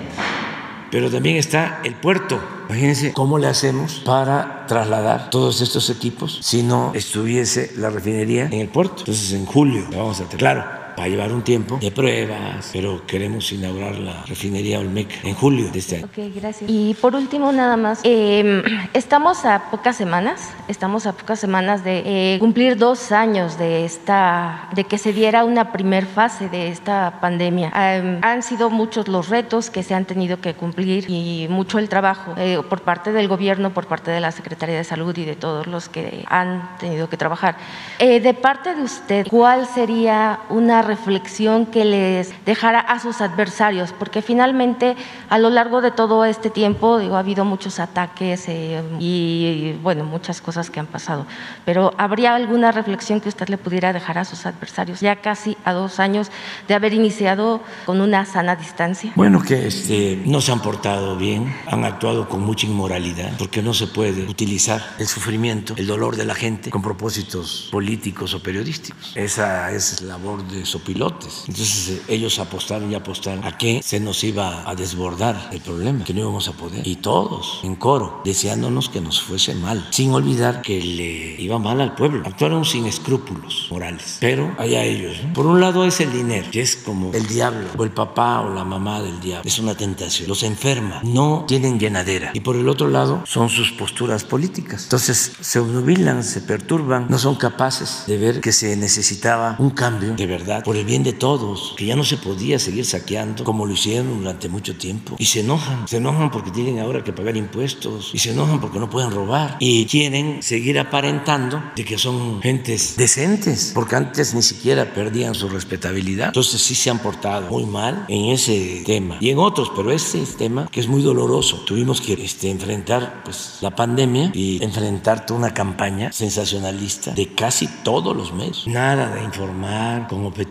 [0.91, 2.39] pero también está el puerto.
[2.69, 8.59] Imagínense cómo le hacemos para trasladar todos estos equipos si no estuviese la refinería en
[8.59, 8.99] el puerto.
[8.99, 10.37] Entonces en julio vamos a tener.
[10.37, 15.33] Claro, va a llevar un tiempo de pruebas, pero queremos inaugurar la refinería Olmeca en
[15.33, 16.05] julio de este año.
[16.05, 16.69] Ok, gracias.
[16.69, 18.61] Y por último, nada más, eh,
[18.93, 24.69] estamos a pocas semanas, estamos a pocas semanas de eh, cumplir dos años de esta,
[24.75, 27.71] de que se diera una primer fase de esta pandemia.
[27.75, 31.87] Eh, han sido muchos los retos que se han tenido que cumplir y mucho el
[31.87, 35.35] trabajo eh, por parte del gobierno, por parte de la Secretaría de Salud y de
[35.35, 37.55] todos los que han tenido que trabajar.
[37.99, 43.93] Eh, de parte de usted, ¿cuál sería una reflexión que les dejara a sus adversarios,
[43.97, 44.95] porque finalmente
[45.29, 50.03] a lo largo de todo este tiempo digo, ha habido muchos ataques eh, y, bueno,
[50.03, 51.25] muchas cosas que han pasado,
[51.63, 55.73] pero ¿habría alguna reflexión que usted le pudiera dejar a sus adversarios ya casi a
[55.73, 56.31] dos años
[56.67, 59.11] de haber iniciado con una sana distancia?
[59.15, 63.73] Bueno, que este, no se han portado bien, han actuado con mucha inmoralidad, porque no
[63.73, 69.13] se puede utilizar el sufrimiento, el dolor de la gente con propósitos políticos o periodísticos.
[69.15, 71.43] Esa es labor de su pilotes.
[71.47, 76.03] Entonces eh, ellos apostaron y apostaron a que se nos iba a desbordar el problema,
[76.03, 76.85] que no íbamos a poder.
[76.87, 81.81] Y todos en coro, deseándonos que nos fuese mal, sin olvidar que le iba mal
[81.81, 82.23] al pueblo.
[82.25, 85.17] Actuaron sin escrúpulos morales, pero allá ellos.
[85.33, 88.53] Por un lado es el dinero, que es como el diablo, o el papá o
[88.53, 89.47] la mamá del diablo.
[89.47, 90.27] Es una tentación.
[90.27, 92.31] Los enferma, no tienen llenadera.
[92.33, 94.83] Y por el otro lado son sus posturas políticas.
[94.83, 100.15] Entonces se obnubilan, se perturban, no son capaces de ver que se necesitaba un cambio
[100.15, 103.65] de verdad por el bien de todos, que ya no se podía seguir saqueando como
[103.65, 105.15] lo hicieron durante mucho tiempo.
[105.17, 108.77] Y se enojan, se enojan porque tienen ahora que pagar impuestos, y se enojan porque
[108.77, 114.43] no pueden robar, y quieren seguir aparentando de que son gentes decentes, porque antes ni
[114.43, 116.27] siquiera perdían su respetabilidad.
[116.27, 120.19] Entonces sí se han portado muy mal en ese tema y en otros, pero ese
[120.37, 121.63] tema que es muy doloroso.
[121.65, 127.67] Tuvimos que este, enfrentar pues, la pandemia y enfrentar toda una campaña sensacionalista de casi
[127.83, 128.67] todos los medios.
[128.67, 130.48] Nada de informar con objetividad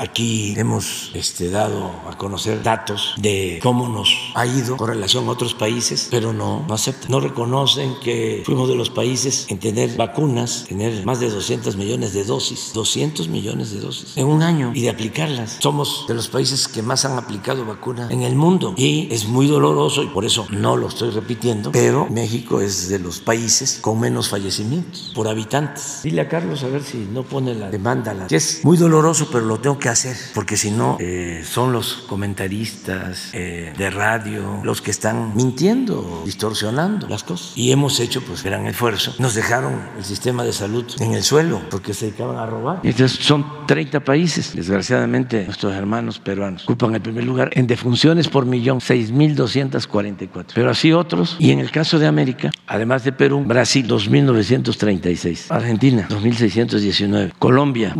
[0.00, 5.30] Aquí hemos este, dado a conocer datos de cómo nos ha ido con relación a
[5.30, 7.10] otros países, pero no, no aceptan.
[7.10, 12.12] No reconocen que fuimos de los países en tener vacunas, tener más de 200 millones
[12.12, 15.56] de dosis, 200 millones de dosis en un año y de aplicarlas.
[15.60, 19.46] Somos de los países que más han aplicado vacuna en el mundo y es muy
[19.46, 24.00] doloroso y por eso no lo estoy repitiendo, pero México es de los países con
[24.00, 26.00] menos fallecimientos por habitantes.
[26.02, 28.26] Dile a Carlos a ver si no pone la demanda, la...
[28.26, 32.04] que es muy doloroso, pero lo tengo que hacer, porque si no, eh, son los
[32.08, 37.52] comentaristas eh, de radio los que están mintiendo, distorsionando las cosas.
[37.56, 39.14] Y hemos hecho pues gran esfuerzo.
[39.18, 42.80] Nos dejaron el sistema de salud en el suelo, porque se dedicaban a robar.
[42.82, 48.46] Entonces son 30 países, desgraciadamente nuestros hermanos peruanos ocupan el primer lugar en defunciones por
[48.46, 50.52] millón, 6.244.
[50.54, 56.06] Pero así otros, y en el caso de América, además de Perú, Brasil, 2.936, Argentina,
[56.08, 57.94] 2.619, Colombia,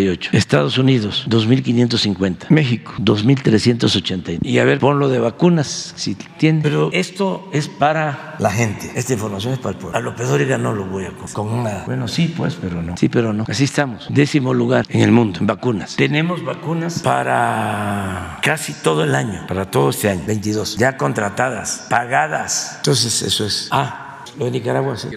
[0.00, 0.28] 2.588.
[0.32, 2.46] Estados Unidos, 2.550.
[2.48, 4.38] México, 2.380.
[4.42, 6.62] Y a ver, ponlo de vacunas, si tiene.
[6.62, 8.90] Pero esto es para la gente.
[8.94, 9.96] Esta información es para el pueblo.
[9.96, 11.84] A López Dóriga no lo voy a con una...
[11.86, 12.96] Bueno, sí, pues, pero no.
[12.96, 13.44] Sí, pero no.
[13.48, 14.06] Así estamos.
[14.10, 15.96] Décimo lugar en el mundo en vacunas.
[15.96, 20.76] Tenemos vacunas para casi todo el año, para todo este año, 22.
[20.76, 22.76] Ya contratadas, pagadas.
[22.78, 23.68] Entonces, eso es.
[23.70, 24.09] Ah,
[24.40, 25.08] Lo de Nicaragua, sí.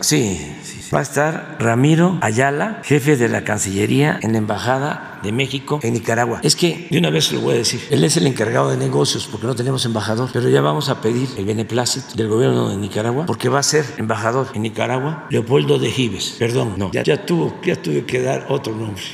[0.00, 5.30] Sí, sí, Va a estar Ramiro Ayala, jefe de la Cancillería en la Embajada de
[5.30, 6.40] México en Nicaragua.
[6.42, 9.28] Es que, de una vez lo voy a decir, él es el encargado de negocios
[9.30, 13.24] porque no tenemos embajador, pero ya vamos a pedir el beneplácito del gobierno de Nicaragua
[13.24, 16.34] porque va a ser embajador en Nicaragua Leopoldo de Gives.
[16.36, 19.04] Perdón, no, ya, ya, tuvo, ya tuve que dar otro nombre.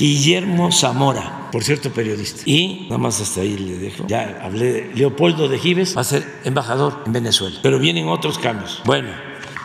[0.00, 2.40] Guillermo Zamora, por cierto, periodista.
[2.46, 4.06] Y nada más hasta ahí le dejo.
[4.06, 7.58] Ya hablé de Leopoldo de Gives, va a ser embajador en Venezuela.
[7.62, 8.80] Pero vienen otros cambios.
[8.86, 9.10] Bueno,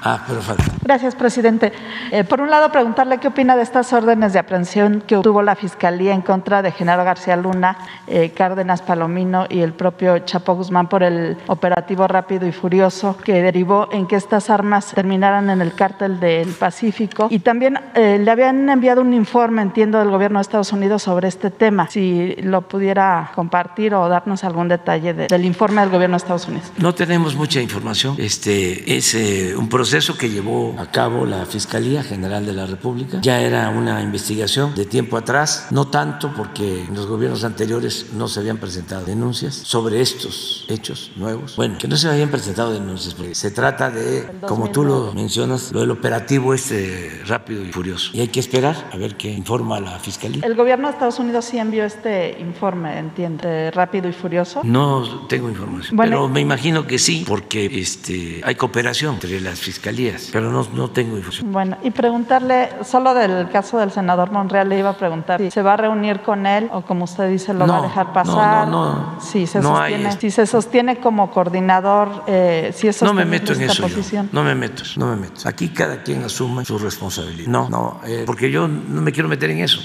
[0.07, 0.74] Ah, pero falta.
[0.86, 1.73] Gracias, presidente.
[2.11, 5.55] Eh, por un lado, preguntarle qué opina de estas órdenes de aprehensión que obtuvo la
[5.55, 10.88] Fiscalía en contra de Genaro García Luna, eh, Cárdenas Palomino y el propio Chapo Guzmán
[10.88, 15.73] por el operativo rápido y furioso que derivó en que estas armas terminaran en el
[15.73, 17.29] cártel del Pacífico.
[17.31, 21.29] Y también eh, le habían enviado un informe, entiendo, del gobierno de Estados Unidos sobre
[21.29, 21.89] este tema.
[21.89, 26.47] Si lo pudiera compartir o darnos algún detalle de, del informe del gobierno de Estados
[26.47, 26.71] Unidos.
[26.77, 28.17] No tenemos mucha información.
[28.19, 29.15] Este es
[29.57, 33.19] un proceso proceso que llevó a cabo la Fiscalía General de la República.
[33.21, 38.28] Ya era una investigación de tiempo atrás, no tanto porque en los gobiernos anteriores no
[38.28, 41.55] se habían presentado denuncias sobre estos hechos nuevos.
[41.55, 45.71] Bueno, que no se habían presentado denuncias, porque se trata de, como tú lo mencionas,
[45.71, 48.11] lo del operativo este rápido y furioso.
[48.13, 50.45] Y hay que esperar a ver qué informa la Fiscalía.
[50.45, 54.61] ¿El gobierno de Estados Unidos sí envió este informe, entiende, rápido y furioso?
[54.63, 59.59] No tengo información, bueno, pero me imagino que sí, porque este, hay cooperación entre las
[59.59, 61.51] fiscalías pero no, no tengo información.
[61.51, 65.61] Bueno, y preguntarle, solo del caso del senador Monreal, le iba a preguntar si se
[65.61, 68.68] va a reunir con él o como usted dice, lo va a dejar pasar.
[68.68, 69.22] No, no, no.
[69.22, 73.63] Si se, sostiene, si se sostiene como coordinador, eh, si eso No me meto en
[73.63, 73.86] eso.
[74.32, 75.47] No me meto, no me meto.
[75.47, 77.49] Aquí cada quien asume su responsabilidad.
[77.49, 79.80] No, no, eh, porque yo no me quiero meter en eso.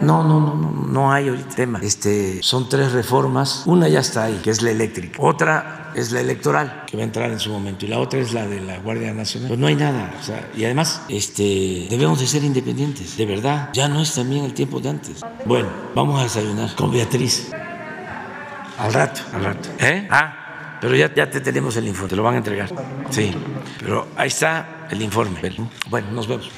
[0.00, 1.80] No, no, no, no, no hay ahorita tema.
[1.82, 3.62] Este, son tres reformas.
[3.66, 5.18] Una ya está ahí, que es la eléctrica.
[5.22, 7.86] Otra es la electoral, que va a entrar en su momento.
[7.86, 9.48] Y la otra es la de la Guardia Nacional.
[9.48, 10.12] Pues no hay nada.
[10.54, 13.16] Y además, este, debemos de ser independientes.
[13.16, 13.70] De verdad.
[13.72, 15.24] Ya no es también el tiempo de antes.
[15.46, 17.50] Bueno, vamos a desayunar con Beatriz.
[18.78, 19.70] Al rato, al rato.
[19.78, 20.06] ¿Eh?
[20.10, 22.10] Ah, pero ya, ya te tenemos el informe.
[22.10, 22.70] Te lo van a entregar.
[23.08, 23.34] Sí.
[23.80, 25.40] Pero ahí está el informe.
[25.88, 26.50] Bueno, nos vemos.